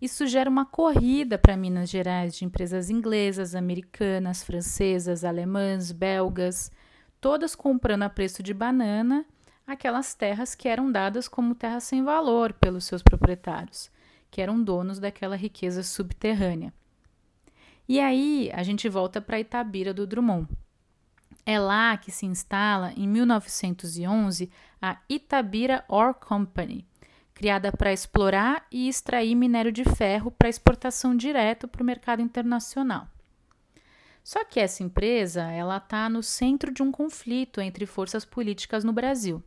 Isso 0.00 0.26
gera 0.26 0.48
uma 0.48 0.64
corrida 0.64 1.36
para 1.36 1.54
Minas 1.54 1.90
Gerais 1.90 2.34
de 2.34 2.46
empresas 2.46 2.88
inglesas, 2.88 3.54
americanas, 3.54 4.42
francesas, 4.42 5.22
alemãs, 5.22 5.92
belgas, 5.92 6.72
todas 7.20 7.54
comprando 7.54 8.04
a 8.04 8.08
preço 8.08 8.42
de 8.42 8.54
banana 8.54 9.22
aquelas 9.66 10.14
terras 10.14 10.54
que 10.54 10.66
eram 10.66 10.90
dadas 10.90 11.28
como 11.28 11.54
terras 11.54 11.84
sem 11.84 12.02
valor 12.02 12.54
pelos 12.54 12.86
seus 12.86 13.02
proprietários, 13.02 13.90
que 14.30 14.40
eram 14.40 14.62
donos 14.62 14.98
daquela 14.98 15.36
riqueza 15.36 15.82
subterrânea. 15.82 16.72
E 17.86 18.00
aí 18.00 18.50
a 18.54 18.62
gente 18.62 18.88
volta 18.88 19.20
para 19.20 19.40
Itabira 19.40 19.92
do 19.92 20.06
Drummond. 20.06 20.48
É 21.46 21.58
lá 21.58 21.96
que 21.96 22.10
se 22.10 22.24
instala, 22.24 22.92
em 22.96 23.06
1911, 23.06 24.50
a 24.80 24.98
Itabira 25.08 25.84
Ore 25.88 26.14
Company, 26.14 26.86
criada 27.34 27.70
para 27.70 27.92
explorar 27.92 28.66
e 28.70 28.88
extrair 28.88 29.34
minério 29.34 29.70
de 29.70 29.84
ferro 29.84 30.30
para 30.30 30.48
exportação 30.48 31.14
direto 31.14 31.68
para 31.68 31.82
o 31.82 31.86
mercado 31.86 32.22
internacional. 32.22 33.08
Só 34.22 34.42
que 34.42 34.58
essa 34.58 34.82
empresa 34.82 35.42
ela 35.50 35.76
está 35.76 36.08
no 36.08 36.22
centro 36.22 36.72
de 36.72 36.82
um 36.82 36.90
conflito 36.90 37.60
entre 37.60 37.84
forças 37.84 38.24
políticas 38.24 38.82
no 38.82 38.92
Brasil. 38.92 39.42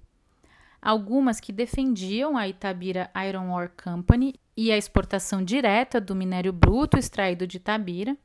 Algumas 0.79 1.39
que 1.39 1.51
defendiam 1.51 2.37
a 2.37 2.47
Itabira 2.47 3.09
Iron 3.27 3.51
Ore 3.51 3.71
Company 3.83 4.35
e 4.55 4.71
a 4.71 4.77
exportação 4.77 5.43
direta 5.43 5.99
do 5.99 6.15
minério 6.15 6.53
bruto 6.53 6.97
extraído 6.97 7.47
de 7.47 7.57
Itabira, 7.57 8.15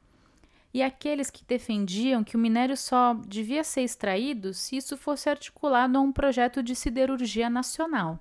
e 0.74 0.82
aqueles 0.82 1.30
que 1.30 1.44
defendiam 1.44 2.24
que 2.24 2.36
o 2.36 2.38
minério 2.38 2.76
só 2.76 3.14
devia 3.14 3.62
ser 3.62 3.82
extraído 3.82 4.54
se 4.54 4.76
isso 4.76 4.96
fosse 4.96 5.28
articulado 5.28 5.98
a 5.98 6.00
um 6.00 6.10
projeto 6.10 6.62
de 6.62 6.74
siderurgia 6.74 7.50
nacional. 7.50 8.18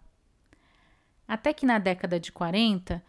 Até 1.27 1.53
que 1.53 1.65
na 1.65 1.79
década 1.79 2.19
de 2.19 2.31
40, 2.31 3.01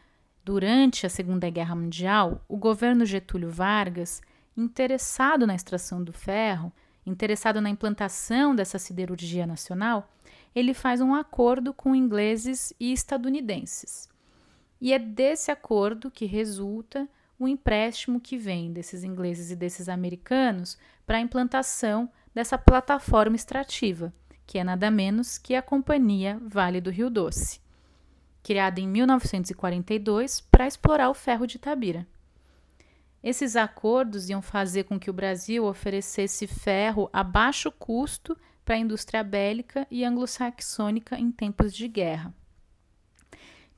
durante 0.45 1.05
a 1.05 1.11
Segunda 1.11 1.51
Guerra 1.51 1.75
Mundial, 1.75 2.45
o 2.49 2.57
governo 2.57 3.05
Getúlio 3.05 3.51
Vargas, 3.51 4.23
interessado 4.57 5.45
na 5.45 5.57
extração 5.57 6.05
do 6.05 6.13
ferro, 6.13 6.73
interessado 7.05 7.61
na 7.61 7.69
implantação 7.69 8.55
dessa 8.55 8.79
siderurgia 8.79 9.45
nacional, 9.45 10.09
ele 10.55 10.73
faz 10.73 11.01
um 11.01 11.15
acordo 11.15 11.73
com 11.73 11.97
ingleses 11.97 12.73
e 12.79 12.93
estadunidenses. 12.93 14.09
E 14.81 14.93
é 14.93 14.99
desse 14.99 15.51
acordo 15.51 16.11
que 16.11 16.27
resulta 16.27 17.09
o 17.43 17.49
empréstimo 17.49 18.21
que 18.21 18.37
vem 18.37 18.73
desses 18.73 19.03
ingleses 19.03 19.51
e 19.51 19.57
desses 19.57 19.89
americanos 19.89 20.79
para 21.05 21.19
a 21.19 21.21
implantação 21.21 22.09
dessa 22.33 22.57
plataforma 22.57 23.35
extrativa, 23.35 24.15
que 24.47 24.59
é 24.59 24.65
nada 24.65 24.89
menos 24.93 25.39
que 25.39 25.57
a 25.57 25.61
Companhia 25.61 26.41
Vale 26.41 26.81
do 26.81 26.89
Rio 26.89 27.11
Doce, 27.11 27.61
criada 28.45 28.81
em 28.81 28.87
1942 28.87 30.41
para 30.41 30.69
explorar 30.69 31.11
o 31.11 31.15
ferro 31.15 31.45
de 31.45 31.57
Itabira. 31.57 32.07
Esses 33.21 33.57
acordos 33.57 34.29
iam 34.29 34.41
fazer 34.41 34.85
com 34.85 34.99
que 34.99 35.11
o 35.11 35.13
Brasil 35.15 35.65
oferecesse 35.65 36.47
ferro 36.47 37.11
a 37.13 37.25
baixo 37.25 37.73
custo 37.73 38.39
para 38.65 38.77
a 38.77 38.79
indústria 38.79 39.25
bélica 39.25 39.85
e 39.91 40.05
anglo-saxônica 40.05 41.19
em 41.19 41.33
tempos 41.33 41.75
de 41.75 41.89
guerra. 41.89 42.33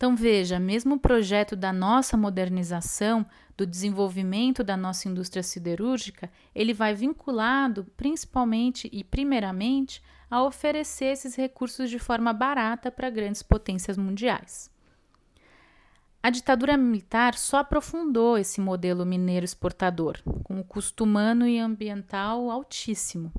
Então, 0.05 0.15
veja, 0.15 0.59
mesmo 0.61 0.97
o 0.97 1.01
projeto 1.01 1.57
da 1.57 1.73
nossa 1.73 2.15
modernização, 2.15 3.25
do 3.57 3.67
desenvolvimento 3.67 4.63
da 4.63 4.77
nossa 4.77 5.09
indústria 5.09 5.43
siderúrgica, 5.43 6.31
ele 6.55 6.75
vai 6.75 6.95
vinculado 6.95 7.87
principalmente 7.97 8.87
e 8.93 9.03
primeiramente 9.03 10.03
a 10.31 10.43
oferecer 10.43 11.07
esses 11.07 11.35
recursos 11.35 11.89
de 11.89 11.99
forma 11.99 12.35
barata 12.35 12.91
para 12.91 13.09
grandes 13.09 13.43
potências 13.43 13.97
mundiais. 13.97 14.71
A 16.23 16.29
ditadura 16.29 16.77
militar 16.77 17.35
só 17.35 17.57
aprofundou 17.61 18.37
esse 18.37 18.61
modelo 18.61 19.07
mineiro 19.07 19.47
exportador, 19.47 20.21
com 20.43 20.61
o 20.61 20.65
custo 20.65 21.05
humano 21.05 21.49
e 21.49 21.59
ambiental 21.59 22.51
altíssimo. 22.51 23.33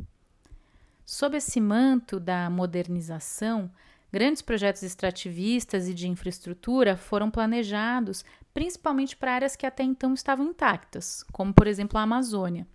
Sob 1.05 1.37
esse 1.37 1.61
manto 1.61 2.19
da 2.19 2.49
modernização, 2.49 3.69
grandes 4.15 4.41
projetos 4.41 4.81
extrativistas 4.81 5.89
e 5.89 5.93
de 5.93 6.07
infraestrutura 6.07 6.95
foram 6.95 7.29
planejados 7.29 8.23
principalmente 8.53 9.13
para 9.13 9.33
áreas 9.33 9.57
que 9.57 9.65
até 9.65 9.83
então 9.83 10.13
estavam 10.13 10.45
intactas, 10.45 11.21
como 11.33 11.53
por 11.53 11.67
exemplo 11.67 11.99
a 11.99 12.03
Amazônia. 12.03 12.65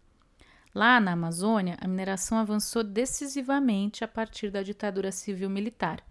Lá 0.75 1.01
na 1.01 1.13
Amazônia, 1.13 1.79
a 1.81 1.89
mineração 1.89 2.37
avançou 2.37 2.85
decisivamente 2.85 4.05
a 4.05 4.09
partir 4.09 4.51
da 4.51 4.63
ditadura 4.63 5.11
civil-militar. 5.11 6.05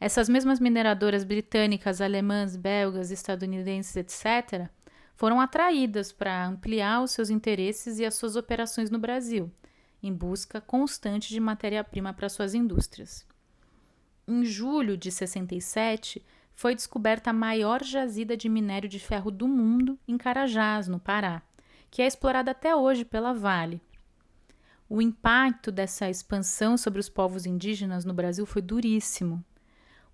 Essas 0.00 0.28
mesmas 0.28 0.58
mineradoras 0.58 1.22
britânicas, 1.22 2.00
alemãs, 2.00 2.56
belgas, 2.56 3.12
estadunidenses, 3.12 3.94
etc., 3.94 4.68
foram 5.14 5.40
atraídas 5.40 6.10
para 6.10 6.44
ampliar 6.44 7.04
os 7.04 7.12
seus 7.12 7.30
interesses 7.30 8.00
e 8.00 8.04
as 8.04 8.16
suas 8.16 8.34
operações 8.34 8.90
no 8.90 8.98
Brasil, 8.98 9.48
em 10.02 10.12
busca 10.12 10.60
constante 10.60 11.28
de 11.28 11.38
matéria-prima 11.38 12.12
para 12.12 12.28
suas 12.28 12.52
indústrias. 12.52 13.24
Em 14.26 14.44
julho 14.44 14.96
de 14.96 15.10
67, 15.10 16.24
foi 16.52 16.74
descoberta 16.74 17.30
a 17.30 17.32
maior 17.32 17.82
jazida 17.82 18.36
de 18.36 18.48
minério 18.48 18.88
de 18.88 18.98
ferro 18.98 19.30
do 19.30 19.46
mundo 19.46 19.98
em 20.08 20.16
Carajás, 20.16 20.88
no 20.88 20.98
Pará, 20.98 21.42
que 21.90 22.02
é 22.02 22.06
explorada 22.06 22.50
até 22.50 22.74
hoje 22.74 23.04
pela 23.04 23.32
Vale. 23.32 23.80
O 24.88 25.02
impacto 25.02 25.70
dessa 25.70 26.08
expansão 26.08 26.76
sobre 26.76 27.00
os 27.00 27.08
povos 27.08 27.46
indígenas 27.46 28.04
no 28.04 28.14
Brasil 28.14 28.46
foi 28.46 28.62
duríssimo 28.62 29.44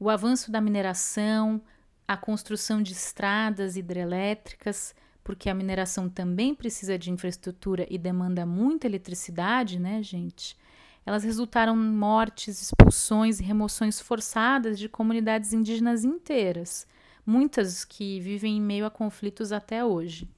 o 0.03 0.11
avanço 0.11 0.51
da 0.51 0.61
mineração, 0.61 1.63
a 2.09 2.17
construção 2.17 2.83
de 2.83 2.93
estradas 2.93 3.77
hidrelétricas, 3.77 4.97
porque 5.23 5.49
a 5.49 5.55
mineração 5.55 6.09
também 6.09 6.57
precisa 6.57 6.99
de 6.99 7.13
infraestrutura 7.13 7.87
e 7.89 7.97
demanda 7.97 8.45
muita 8.45 8.89
eletricidade, 8.89 9.79
né, 9.79 10.03
gente? 10.03 10.57
Elas 11.05 11.25
resultaram 11.25 11.77
em 11.77 11.93
mortes, 11.93 12.63
expulsões 12.63 13.41
e 13.41 13.43
remoções 13.43 14.01
forçadas 14.01 14.79
de 14.79 14.89
comunidades 14.89 15.53
indígenas 15.53 16.05
inteiras, 16.05 16.87
muitas 17.27 17.85
que 17.85 18.21
vivem 18.21 18.57
em 18.57 18.61
meio 18.61 18.87
a 18.87 18.91
conflitos 18.91 19.53
até 19.53 19.85
hoje. 19.85 20.29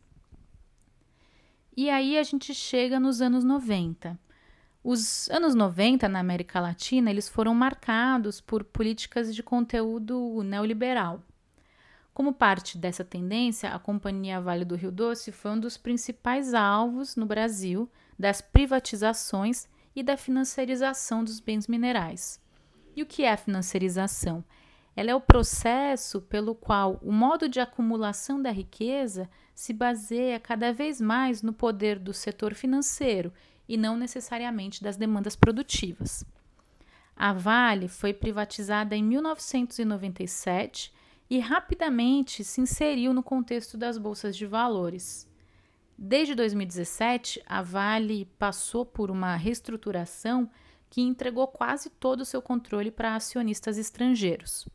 E 1.77 1.91
aí 1.91 2.17
a 2.17 2.23
gente 2.23 2.55
chega 2.55 3.01
nos 3.01 3.21
anos 3.21 3.45
90. 3.45 4.19
Os 4.83 5.29
anos 5.31 5.55
90 5.55 6.09
na 6.09 6.21
América 6.21 6.61
Latina, 6.61 7.11
eles 7.11 7.29
foram 7.29 7.55
marcados 7.55 8.41
por 8.41 8.63
políticas 8.63 9.35
de 9.35 9.43
conteúdo 9.43 10.43
neoliberal. 10.43 11.23
Como 12.13 12.33
parte 12.33 12.79
dessa 12.79 13.05
tendência, 13.05 13.71
a 13.71 13.79
Companhia 13.79 14.41
Vale 14.41 14.65
do 14.65 14.77
Rio 14.77 14.93
Doce 14.93 15.33
foi 15.33 15.51
um 15.51 15.59
dos 15.59 15.77
principais 15.77 16.55
alvos 16.55 17.17
no 17.17 17.27
Brasil 17.27 17.91
das 18.17 18.41
privatizações 18.41 19.67
e 19.95 20.03
da 20.03 20.17
financiarização 20.17 21.23
dos 21.23 21.41
bens 21.41 21.69
minerais. 21.69 22.41
E 22.97 23.03
o 23.03 23.07
que 23.07 23.25
é 23.25 23.33
a 23.33 23.37
financiarização? 23.37 24.45
Ela 24.97 25.11
é 25.11 25.15
o 25.15 25.21
processo 25.21 26.21
pelo 26.21 26.55
qual 26.55 27.01
o 27.03 27.13
modo 27.13 27.49
de 27.49 27.59
acumulação 27.59 28.41
da 28.41 28.51
riqueza 28.51 29.29
se 29.55 29.73
baseia 29.73 30.39
cada 30.39 30.73
vez 30.73 31.01
mais 31.01 31.43
no 31.43 31.53
poder 31.53 31.99
do 31.99 32.13
setor 32.13 32.55
financeiro 32.55 33.33
e 33.69 33.77
não 33.77 33.97
necessariamente 33.97 34.83
das 34.83 34.97
demandas 34.97 35.35
produtivas. 35.35 36.25
A 37.17 37.33
Vale 37.33 37.89
foi 37.89 38.13
privatizada 38.13 38.97
em 38.97 39.03
1997 39.03 40.93
e 41.31 41.39
rapidamente 41.39 42.45
se 42.45 42.61
inseriu 42.61 43.15
no 43.15 43.23
contexto 43.23 43.77
das 43.77 43.97
bolsas 43.99 44.37
de 44.37 44.47
valores. 44.47 45.29
Desde 45.97 46.35
2017, 46.35 47.43
a 47.47 47.63
Vale 47.63 48.27
passou 48.39 48.85
por 48.85 49.11
uma 49.11 49.37
reestruturação 49.37 50.51
que 50.91 51.01
entregou 51.01 51.47
quase 51.47 51.89
todo 51.89 52.21
o 52.21 52.25
seu 52.25 52.43
controle 52.43 52.91
para 52.91 53.15
acionistas 53.15 53.79
estrangeiros. 53.79 54.69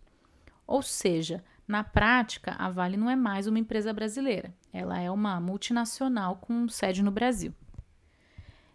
Ou 0.66 0.82
seja, 0.82 1.44
na 1.68 1.84
prática, 1.84 2.56
a 2.58 2.70
Vale 2.70 2.98
não 2.98 3.10
é 3.10 3.16
mais 3.16 3.48
uma 3.48 3.60
empresa 3.60 3.94
brasileira, 3.94 4.54
ela 4.72 5.00
é 5.00 5.12
uma 5.12 5.40
multinacional 5.40 6.38
com 6.38 6.68
sede 6.68 7.04
no 7.04 7.12
Brasil. 7.12 7.54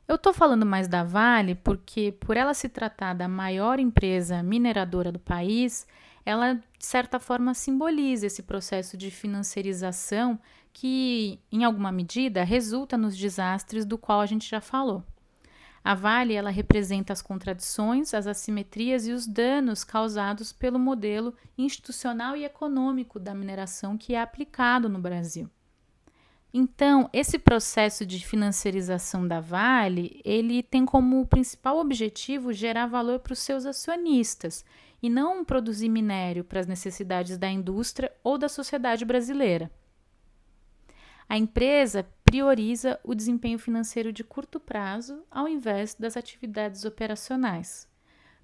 Eu 0.07 0.16
estou 0.16 0.34
falando 0.34 0.66
mais 0.66 0.86
da 0.86 1.03
Vale 1.03 1.55
porque, 1.55 2.12
por 2.12 2.36
ela 2.36 2.53
se 2.53 2.68
tratar 2.68 3.14
da 3.14 3.26
maior 3.26 3.80
empresa 3.80 4.42
mineradora 4.42 5.11
do 5.11 5.18
país, 5.18 5.86
ela, 6.26 6.55
de 6.55 6.62
certa 6.78 7.18
forma, 7.18 7.55
simboliza 7.55 8.26
esse 8.26 8.42
processo 8.42 8.97
de 8.97 9.11
financiarização 9.11 10.38
que, 10.75 11.39
em 11.53 11.62
alguma 11.62 11.93
medida, 11.93 12.43
resulta 12.43 12.99
nos 12.99 13.16
desastres 13.16 13.87
do 13.87 13.97
qual 13.97 14.20
a 14.20 14.27
gente 14.27 14.51
já 14.51 14.61
falou. 14.61 15.05
A 15.85 15.95
Vale 15.95 16.35
ela 16.35 16.51
representa 16.51 17.12
as 17.12 17.22
contradições, 17.22 18.12
as 18.12 18.27
assimetrias 18.27 19.07
e 19.07 19.12
os 19.12 19.27
danos 19.27 19.85
causados 19.85 20.53
pelo 20.53 20.79
modelo 20.79 21.33
institucional 21.57 22.37
e 22.37 22.45
econômico 22.45 23.20
da 23.20 23.35
mineração 23.35 23.97
que 23.97 24.14
é 24.14 24.20
aplicado 24.20 24.89
no 24.89 24.99
Brasil. 24.99 25.49
Então, 26.53 27.09
esse 27.12 27.39
processo 27.39 28.05
de 28.05 28.25
financiarização 28.25 29.27
da 29.27 29.41
Vale, 29.41 30.20
ele 30.25 30.62
tem 30.62 30.85
como 30.85 31.27
principal 31.27 31.79
objetivo 31.79 32.53
gerar 32.53 32.87
valor 32.87 33.20
para 33.20 33.33
os 33.33 33.41
seus 33.41 33.64
acionistas 33.64 34.64
e 35.03 35.11
não 35.11 35.45
produzir 35.45 35.89
minério 35.89 36.43
para 36.43 36.61
as 36.61 36.66
necessidades 36.66 37.39
da 37.39 37.49
indústria 37.49 38.11
ou 38.25 38.39
da 38.39 38.49
sociedade 38.49 39.05
brasileira. 39.05 39.70
A 41.29 41.39
empresa 41.39 42.07
prioriza 42.25 42.99
o 43.03 43.14
desempenho 43.14 43.59
financeiro 43.59 44.12
de 44.12 44.22
curto 44.22 44.61
prazo 44.61 45.22
ao 45.31 45.49
invés 45.49 45.95
das 45.95 46.16
atividades 46.16 46.85
operacionais. 46.85 47.89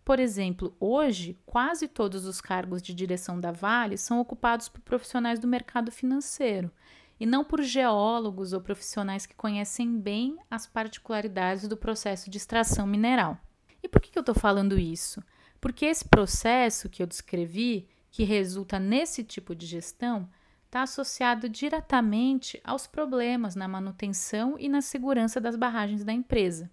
Por 0.04 0.18
exemplo, 0.18 0.74
hoje, 0.80 1.38
quase 1.44 1.86
todos 1.86 2.24
os 2.24 2.40
cargos 2.40 2.82
de 2.82 2.94
direção 2.94 3.38
da 3.38 3.52
Vale 3.52 3.96
são 3.96 4.18
ocupados 4.18 4.68
por 4.68 4.80
profissionais 4.80 5.38
do 5.38 5.46
mercado 5.46 5.92
financeiro 5.92 6.70
e 7.18 7.26
não 7.26 7.44
por 7.44 7.62
geólogos 7.62 8.52
ou 8.54 8.60
profissionais 8.62 9.26
que 9.26 9.34
conhecem 9.34 9.98
bem 9.98 10.38
as 10.50 10.66
particularidades 10.66 11.68
do 11.68 11.76
processo 11.76 12.30
de 12.30 12.38
extração 12.38 12.86
mineral. 12.86 13.38
E 13.82 13.88
por 13.88 14.00
que, 14.00 14.18
eu 14.18 14.20
estou 14.20 14.34
falando 14.34 14.78
isso? 14.78 15.22
Porque 15.60 15.84
esse 15.84 16.08
processo 16.08 16.88
que 16.88 17.02
eu 17.02 17.06
descrevi, 17.06 17.86
que 18.10 18.24
resulta 18.24 18.78
nesse 18.78 19.22
tipo 19.22 19.54
de 19.54 19.66
gestão, 19.66 20.28
está 20.70 20.82
associado 20.82 21.48
diretamente 21.48 22.60
aos 22.62 22.86
problemas 22.86 23.56
na 23.56 23.66
manutenção 23.66 24.56
e 24.56 24.68
na 24.68 24.80
segurança 24.80 25.40
das 25.40 25.56
barragens 25.56 26.04
da 26.04 26.12
empresa. 26.12 26.70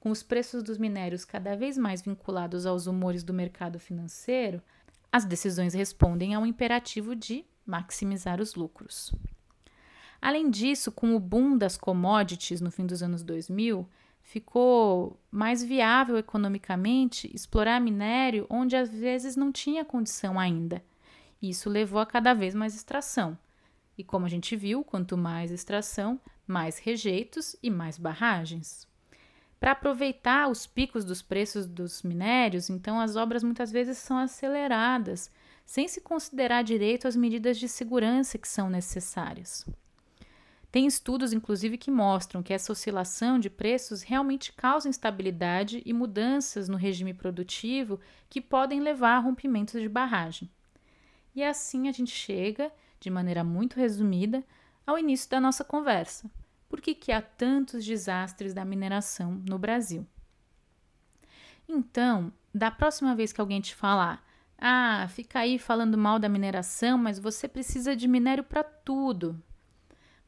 Com 0.00 0.10
os 0.10 0.22
preços 0.22 0.62
dos 0.62 0.78
minérios 0.78 1.22
cada 1.22 1.54
vez 1.54 1.76
mais 1.76 2.00
vinculados 2.00 2.64
aos 2.64 2.86
humores 2.86 3.22
do 3.22 3.34
mercado 3.34 3.78
financeiro, 3.78 4.62
as 5.12 5.26
decisões 5.26 5.74
respondem 5.74 6.34
ao 6.34 6.46
imperativo 6.46 7.14
de 7.14 7.44
maximizar 7.66 8.40
os 8.40 8.54
lucros. 8.54 9.12
Além 10.18 10.48
disso, 10.48 10.90
com 10.90 11.14
o 11.14 11.20
boom 11.20 11.58
das 11.58 11.76
commodities 11.76 12.62
no 12.62 12.70
fim 12.70 12.86
dos 12.86 13.02
anos 13.02 13.22
2000, 13.22 13.86
ficou 14.22 15.20
mais 15.30 15.62
viável 15.62 16.16
economicamente 16.16 17.30
explorar 17.34 17.82
minério 17.82 18.46
onde 18.48 18.76
às 18.76 18.88
vezes 18.88 19.36
não 19.36 19.52
tinha 19.52 19.84
condição 19.84 20.40
ainda. 20.40 20.82
Isso 21.40 21.70
levou 21.70 22.00
a 22.00 22.06
cada 22.06 22.34
vez 22.34 22.54
mais 22.54 22.74
extração. 22.74 23.38
E 23.96 24.04
como 24.04 24.26
a 24.26 24.28
gente 24.28 24.56
viu, 24.56 24.84
quanto 24.84 25.16
mais 25.16 25.50
extração, 25.50 26.20
mais 26.46 26.78
rejeitos 26.78 27.56
e 27.62 27.70
mais 27.70 27.96
barragens. 27.96 28.88
Para 29.58 29.72
aproveitar 29.72 30.48
os 30.48 30.66
picos 30.66 31.04
dos 31.04 31.20
preços 31.20 31.66
dos 31.66 32.02
minérios, 32.02 32.70
então 32.70 32.98
as 32.98 33.14
obras 33.14 33.42
muitas 33.42 33.70
vezes 33.70 33.98
são 33.98 34.16
aceleradas, 34.18 35.30
sem 35.66 35.86
se 35.86 36.00
considerar 36.00 36.62
direito 36.62 37.06
as 37.06 37.14
medidas 37.14 37.58
de 37.58 37.68
segurança 37.68 38.38
que 38.38 38.48
são 38.48 38.70
necessárias. 38.70 39.66
Tem 40.72 40.86
estudos, 40.86 41.32
inclusive, 41.32 41.76
que 41.76 41.90
mostram 41.90 42.42
que 42.42 42.52
essa 42.54 42.72
oscilação 42.72 43.38
de 43.38 43.50
preços 43.50 44.02
realmente 44.02 44.52
causa 44.52 44.88
instabilidade 44.88 45.82
e 45.84 45.92
mudanças 45.92 46.68
no 46.68 46.76
regime 46.76 47.12
produtivo 47.12 48.00
que 48.28 48.40
podem 48.40 48.80
levar 48.80 49.16
a 49.16 49.18
rompimentos 49.18 49.80
de 49.80 49.88
barragem. 49.88 50.48
E 51.34 51.42
assim 51.42 51.88
a 51.88 51.92
gente 51.92 52.10
chega, 52.10 52.72
de 52.98 53.10
maneira 53.10 53.44
muito 53.44 53.76
resumida, 53.76 54.44
ao 54.86 54.98
início 54.98 55.30
da 55.30 55.40
nossa 55.40 55.64
conversa. 55.64 56.30
Por 56.68 56.80
que, 56.80 56.94
que 56.94 57.12
há 57.12 57.20
tantos 57.20 57.84
desastres 57.84 58.54
da 58.54 58.64
mineração 58.64 59.42
no 59.48 59.58
Brasil? 59.58 60.06
Então, 61.68 62.32
da 62.54 62.70
próxima 62.70 63.14
vez 63.14 63.32
que 63.32 63.40
alguém 63.40 63.60
te 63.60 63.74
falar, 63.74 64.24
ah, 64.58 65.06
fica 65.08 65.40
aí 65.40 65.58
falando 65.58 65.96
mal 65.96 66.18
da 66.18 66.28
mineração, 66.28 66.98
mas 66.98 67.18
você 67.18 67.48
precisa 67.48 67.94
de 67.94 68.08
minério 68.08 68.44
para 68.44 68.62
tudo 68.64 69.40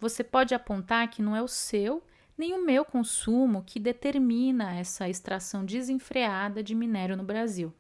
você 0.03 0.25
pode 0.25 0.53
apontar 0.53 1.09
que 1.09 1.23
não 1.23 1.37
é 1.37 1.41
o 1.41 1.47
seu 1.47 2.03
nem 2.37 2.53
o 2.55 2.67
meu 2.67 2.85
consumo 2.85 3.63
que 3.63 3.79
determina 3.79 4.75
essa 4.75 5.09
extração 5.09 5.65
desenfreada 5.65 6.61
de 6.61 6.75
minério 6.75 7.17
no 7.17 7.23
Brasil. 7.23 7.73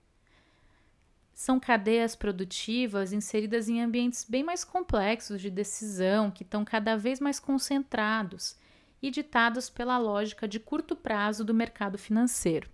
São 1.34 1.58
cadeias 1.58 2.14
produtivas 2.14 3.12
inseridas 3.12 3.68
em 3.68 3.80
ambientes 3.80 4.24
bem 4.28 4.44
mais 4.44 4.64
complexos 4.64 5.40
de 5.40 5.50
decisão, 5.50 6.30
que 6.30 6.42
estão 6.42 6.64
cada 6.64 6.96
vez 6.96 7.20
mais 7.20 7.40
concentrados 7.40 8.56
e 9.02 9.10
ditados 9.10 9.68
pela 9.68 9.98
lógica 9.98 10.46
de 10.46 10.60
curto 10.60 10.94
prazo 10.94 11.44
do 11.44 11.54
mercado 11.54 11.98
financeiro. 11.98 12.68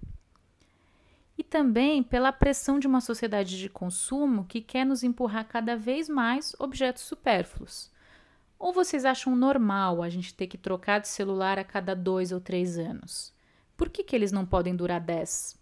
E 1.37 1.43
também 1.43 2.03
pela 2.03 2.33
pressão 2.33 2.79
de 2.79 2.87
uma 2.87 3.01
sociedade 3.01 3.59
de 3.59 3.69
consumo 3.69 4.45
que 4.45 4.61
quer 4.61 4.85
nos 4.85 5.03
empurrar 5.03 5.47
cada 5.47 5.77
vez 5.77 6.09
mais 6.09 6.55
objetos 6.59 7.05
supérfluos. 7.05 7.91
Ou 8.59 8.73
vocês 8.73 9.05
acham 9.05 9.37
normal 9.37 10.03
a 10.03 10.09
gente 10.09 10.35
ter 10.35 10.49
que 10.49 10.59
trocar 10.59 11.01
de 11.01 11.09
celular 11.09 11.59
a 11.59 11.65
cada 11.65 11.95
dois 11.95 12.33
ou 12.33 12.41
três 12.41 12.77
anos? 12.77 13.33
Por 13.77 13.89
que, 13.89 14.03
que 14.03 14.17
eles 14.17 14.33
não 14.33 14.45
podem 14.45 14.75
durar 14.75 15.01
dez? 15.01 15.58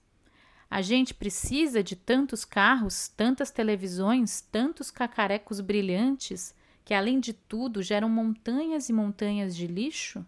A 0.70 0.82
gente 0.82 1.14
precisa 1.14 1.82
de 1.82 1.94
tantos 1.94 2.44
carros, 2.44 3.08
tantas 3.08 3.50
televisões, 3.50 4.40
tantos 4.40 4.90
cacarecos 4.90 5.60
brilhantes 5.60 6.54
que, 6.84 6.92
além 6.92 7.20
de 7.20 7.32
tudo, 7.32 7.82
geram 7.82 8.08
montanhas 8.08 8.88
e 8.88 8.92
montanhas 8.92 9.54
de 9.54 9.66
lixo? 9.66 10.26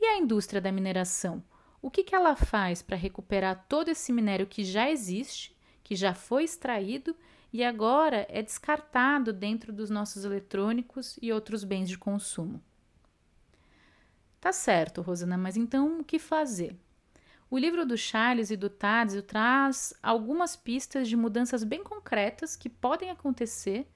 E 0.00 0.06
a 0.06 0.18
indústria 0.18 0.60
da 0.60 0.72
mineração? 0.72 1.42
O 1.82 1.90
que, 1.90 2.04
que 2.04 2.14
ela 2.14 2.34
faz 2.36 2.82
para 2.82 2.96
recuperar 2.96 3.66
todo 3.68 3.88
esse 3.88 4.12
minério 4.12 4.46
que 4.46 4.64
já 4.64 4.90
existe, 4.90 5.56
que 5.82 5.94
já 5.94 6.14
foi 6.14 6.44
extraído 6.44 7.14
e 7.52 7.62
agora 7.62 8.26
é 8.28 8.42
descartado 8.42 9.32
dentro 9.32 9.72
dos 9.72 9.90
nossos 9.90 10.24
eletrônicos 10.24 11.18
e 11.20 11.32
outros 11.32 11.62
bens 11.62 11.88
de 11.88 11.98
consumo? 11.98 12.62
Tá 14.40 14.52
certo, 14.52 15.02
Rosana, 15.02 15.36
mas 15.36 15.56
então 15.56 16.00
o 16.00 16.04
que 16.04 16.18
fazer? 16.18 16.76
O 17.54 17.58
livro 17.58 17.86
do 17.86 17.96
Charles 17.96 18.50
e 18.50 18.56
do 18.56 18.68
Tadsio 18.68 19.22
traz 19.22 19.94
algumas 20.02 20.56
pistas 20.56 21.08
de 21.08 21.16
mudanças 21.16 21.62
bem 21.62 21.84
concretas 21.84 22.56
que 22.56 22.68
podem 22.68 23.10
acontecer 23.10 23.86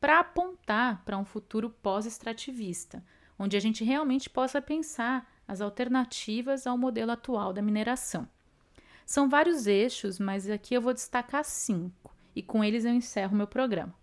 para 0.00 0.20
apontar 0.20 1.04
para 1.04 1.18
um 1.18 1.24
futuro 1.26 1.68
pós-extrativista, 1.68 3.04
onde 3.38 3.58
a 3.58 3.60
gente 3.60 3.84
realmente 3.84 4.30
possa 4.30 4.62
pensar 4.62 5.30
as 5.46 5.60
alternativas 5.60 6.66
ao 6.66 6.78
modelo 6.78 7.10
atual 7.10 7.52
da 7.52 7.60
mineração. 7.60 8.26
São 9.04 9.28
vários 9.28 9.66
eixos, 9.66 10.18
mas 10.18 10.48
aqui 10.48 10.72
eu 10.72 10.80
vou 10.80 10.94
destacar 10.94 11.44
cinco, 11.44 12.10
e 12.34 12.42
com 12.42 12.64
eles 12.64 12.86
eu 12.86 12.94
encerro 12.94 13.36
meu 13.36 13.46
programa. 13.46 13.94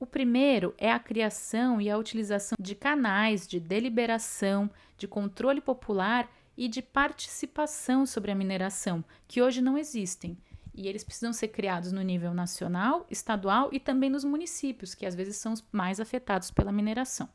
O 0.00 0.06
primeiro 0.06 0.74
é 0.78 0.90
a 0.90 0.98
criação 0.98 1.78
e 1.78 1.90
a 1.90 1.98
utilização 1.98 2.56
de 2.58 2.74
canais 2.74 3.46
de 3.46 3.60
deliberação, 3.60 4.70
de 4.96 5.06
controle 5.06 5.60
popular 5.60 6.26
e 6.56 6.68
de 6.68 6.82
participação 6.82 8.04
sobre 8.04 8.30
a 8.30 8.34
mineração, 8.34 9.04
que 9.26 9.42
hoje 9.42 9.60
não 9.60 9.78
existem. 9.78 10.36
E 10.74 10.88
eles 10.88 11.04
precisam 11.04 11.32
ser 11.32 11.48
criados 11.48 11.92
no 11.92 12.02
nível 12.02 12.32
nacional, 12.32 13.06
estadual 13.10 13.68
e 13.72 13.78
também 13.78 14.08
nos 14.08 14.24
municípios, 14.24 14.94
que 14.94 15.04
às 15.04 15.14
vezes 15.14 15.36
são 15.36 15.52
os 15.52 15.64
mais 15.70 16.00
afetados 16.00 16.50
pela 16.50 16.72
mineração. 16.72 17.28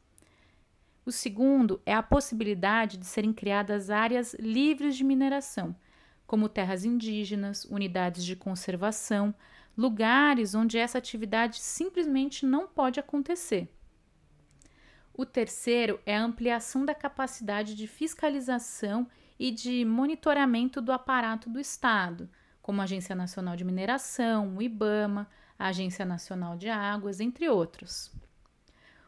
O 1.05 1.11
segundo 1.11 1.81
é 1.85 1.93
a 1.93 2.03
possibilidade 2.03 2.97
de 2.97 3.05
serem 3.05 3.31
criadas 3.31 3.89
áreas 3.89 4.33
livres 4.33 4.97
de 4.97 5.03
mineração, 5.03 5.75
como 6.25 6.49
terras 6.49 6.83
indígenas, 6.83 7.63
unidades 7.65 8.25
de 8.25 8.35
conservação, 8.35 9.33
lugares 9.77 10.53
onde 10.53 10.77
essa 10.77 10.97
atividade 10.97 11.61
simplesmente 11.61 12.45
não 12.45 12.67
pode 12.67 12.99
acontecer. 12.99 13.69
O 15.17 15.25
terceiro 15.25 15.99
é 16.05 16.15
a 16.15 16.23
ampliação 16.23 16.85
da 16.85 16.93
capacidade 16.93 17.73
de 17.73 17.87
fiscalização 17.87 19.09
e 19.39 19.49
de 19.49 19.83
monitoramento 19.83 20.79
do 20.79 20.91
aparato 20.91 21.49
do 21.49 21.59
Estado, 21.59 22.29
como 22.61 22.81
a 22.81 22.83
Agência 22.83 23.15
Nacional 23.15 23.55
de 23.55 23.63
Mineração, 23.63 24.55
o 24.55 24.61
IBAMA, 24.61 25.27
a 25.57 25.69
Agência 25.69 26.05
Nacional 26.05 26.55
de 26.55 26.69
Águas, 26.69 27.19
entre 27.19 27.49
outros. 27.49 28.13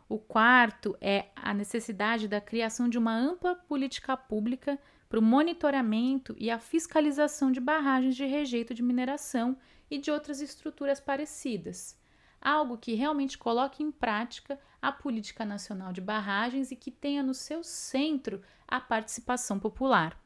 O 0.07 0.17
quarto 0.17 0.97
é 0.99 1.27
a 1.35 1.53
necessidade 1.53 2.27
da 2.27 2.41
criação 2.41 2.89
de 2.89 2.97
uma 2.97 3.15
ampla 3.15 3.53
política 3.53 4.17
pública 4.17 4.79
para 5.07 5.19
o 5.19 5.23
monitoramento 5.23 6.35
e 6.39 6.49
a 6.49 6.57
fiscalização 6.57 7.51
de 7.51 7.59
barragens 7.59 8.15
de 8.15 8.25
rejeito 8.25 8.73
de 8.73 8.81
mineração 8.81 9.55
e 9.91 9.99
de 9.99 10.09
outras 10.09 10.41
estruturas 10.41 10.99
parecidas, 10.99 11.95
algo 12.41 12.79
que 12.79 12.95
realmente 12.95 13.37
coloque 13.37 13.83
em 13.83 13.91
prática 13.91 14.59
a 14.81 14.91
política 14.91 15.45
nacional 15.45 15.91
de 15.91 16.01
barragens 16.01 16.71
e 16.71 16.75
que 16.75 16.91
tenha 16.91 17.21
no 17.21 17.33
seu 17.33 17.63
centro 17.63 18.41
a 18.67 18.79
participação 18.79 19.59
popular. 19.59 20.19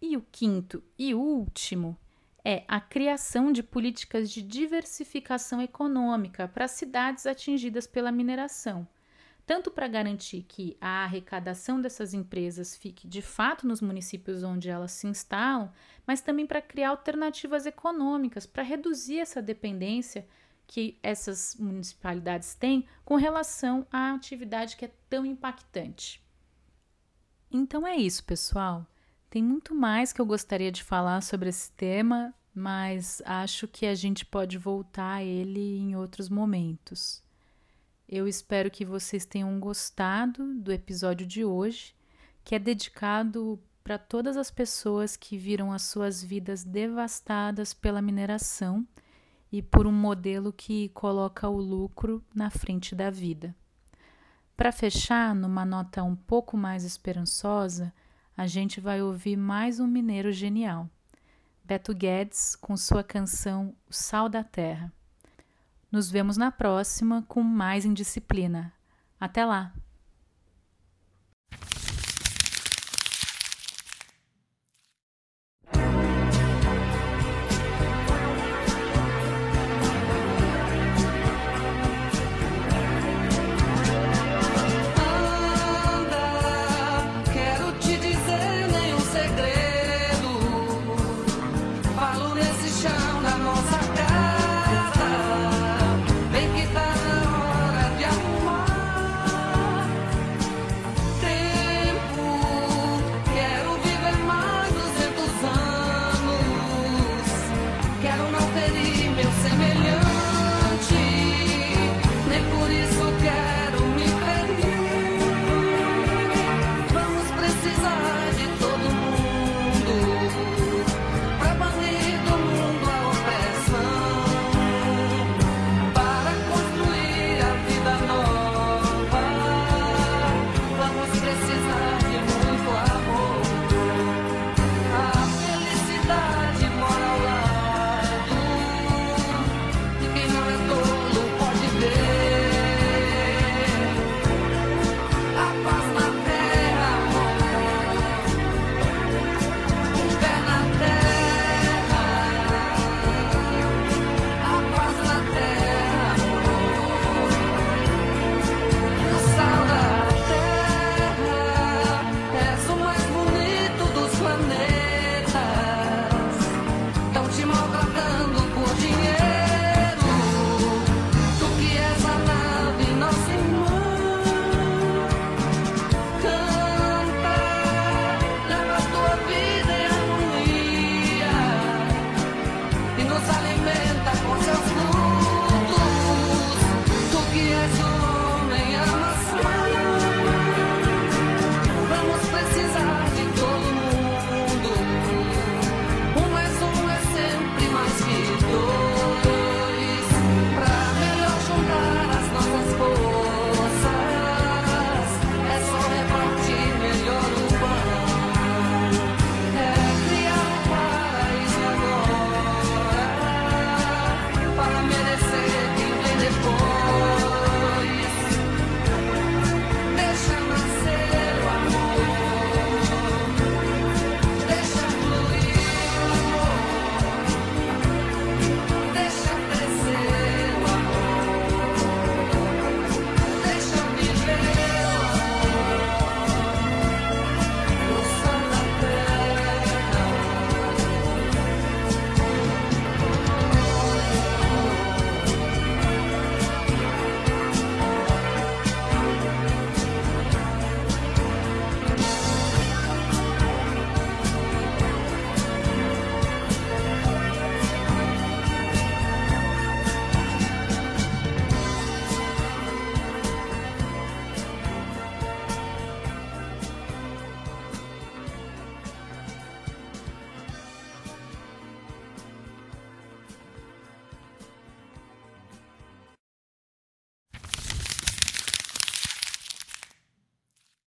E 0.00 0.16
o 0.16 0.22
quinto 0.30 0.82
e 0.98 1.14
último 1.14 1.96
é 2.44 2.64
a 2.68 2.80
criação 2.80 3.50
de 3.50 3.62
políticas 3.62 4.30
de 4.30 4.40
diversificação 4.40 5.60
econômica 5.60 6.46
para 6.46 6.68
cidades 6.68 7.26
atingidas 7.26 7.86
pela 7.86 8.12
mineração, 8.12 8.86
tanto 9.44 9.70
para 9.70 9.88
garantir 9.88 10.42
que 10.42 10.76
a 10.80 11.04
arrecadação 11.04 11.80
dessas 11.80 12.14
empresas 12.14 12.76
fique 12.76 13.08
de 13.08 13.22
fato 13.22 13.66
nos 13.66 13.80
municípios 13.80 14.42
onde 14.42 14.68
elas 14.68 14.92
se 14.92 15.06
instalam, 15.06 15.72
mas 16.06 16.20
também 16.20 16.46
para 16.46 16.62
criar 16.62 16.90
alternativas 16.90 17.66
econômicas 17.66 18.46
para 18.46 18.62
reduzir 18.62 19.18
essa 19.18 19.42
dependência 19.42 20.26
que 20.66 20.98
essas 21.02 21.56
municipalidades 21.58 22.54
têm 22.54 22.86
com 23.04 23.14
relação 23.16 23.86
à 23.90 24.12
atividade 24.12 24.76
que 24.76 24.84
é 24.84 24.92
tão 25.08 25.24
impactante. 25.24 26.22
Então 27.50 27.86
é 27.86 27.96
isso, 27.96 28.24
pessoal. 28.24 28.86
Tem 29.30 29.42
muito 29.42 29.74
mais 29.74 30.12
que 30.12 30.20
eu 30.20 30.26
gostaria 30.26 30.72
de 30.72 30.82
falar 30.82 31.20
sobre 31.22 31.48
esse 31.48 31.70
tema, 31.72 32.34
mas 32.54 33.22
acho 33.24 33.68
que 33.68 33.86
a 33.86 33.94
gente 33.94 34.24
pode 34.24 34.58
voltar 34.58 35.16
a 35.16 35.24
ele 35.24 35.78
em 35.78 35.94
outros 35.94 36.28
momentos. 36.28 37.22
Eu 38.08 38.26
espero 38.26 38.70
que 38.70 38.84
vocês 38.84 39.24
tenham 39.24 39.58
gostado 39.58 40.54
do 40.54 40.72
episódio 40.72 41.26
de 41.26 41.44
hoje, 41.44 41.94
que 42.44 42.54
é 42.54 42.58
dedicado 42.58 43.60
para 43.82 43.98
todas 43.98 44.36
as 44.36 44.50
pessoas 44.50 45.16
que 45.16 45.36
viram 45.36 45.72
as 45.72 45.82
suas 45.82 46.22
vidas 46.22 46.64
devastadas 46.64 47.72
pela 47.72 48.02
mineração 48.02 48.86
e 49.56 49.62
por 49.62 49.86
um 49.86 49.92
modelo 49.92 50.52
que 50.52 50.90
coloca 50.90 51.48
o 51.48 51.58
lucro 51.58 52.22
na 52.34 52.50
frente 52.50 52.94
da 52.94 53.08
vida. 53.08 53.56
Para 54.54 54.70
fechar, 54.70 55.34
numa 55.34 55.64
nota 55.64 56.02
um 56.02 56.14
pouco 56.14 56.58
mais 56.58 56.84
esperançosa, 56.84 57.90
a 58.36 58.46
gente 58.46 58.82
vai 58.82 59.00
ouvir 59.00 59.34
mais 59.34 59.80
um 59.80 59.86
mineiro 59.86 60.30
genial, 60.30 60.90
Beto 61.64 61.94
Guedes, 61.94 62.54
com 62.54 62.76
sua 62.76 63.02
canção 63.02 63.74
O 63.88 63.94
Sal 63.94 64.28
da 64.28 64.44
Terra. 64.44 64.92
Nos 65.90 66.10
vemos 66.10 66.36
na 66.36 66.50
próxima 66.50 67.24
com 67.26 67.42
mais 67.42 67.86
indisciplina. 67.86 68.74
Até 69.18 69.42
lá! 69.42 69.72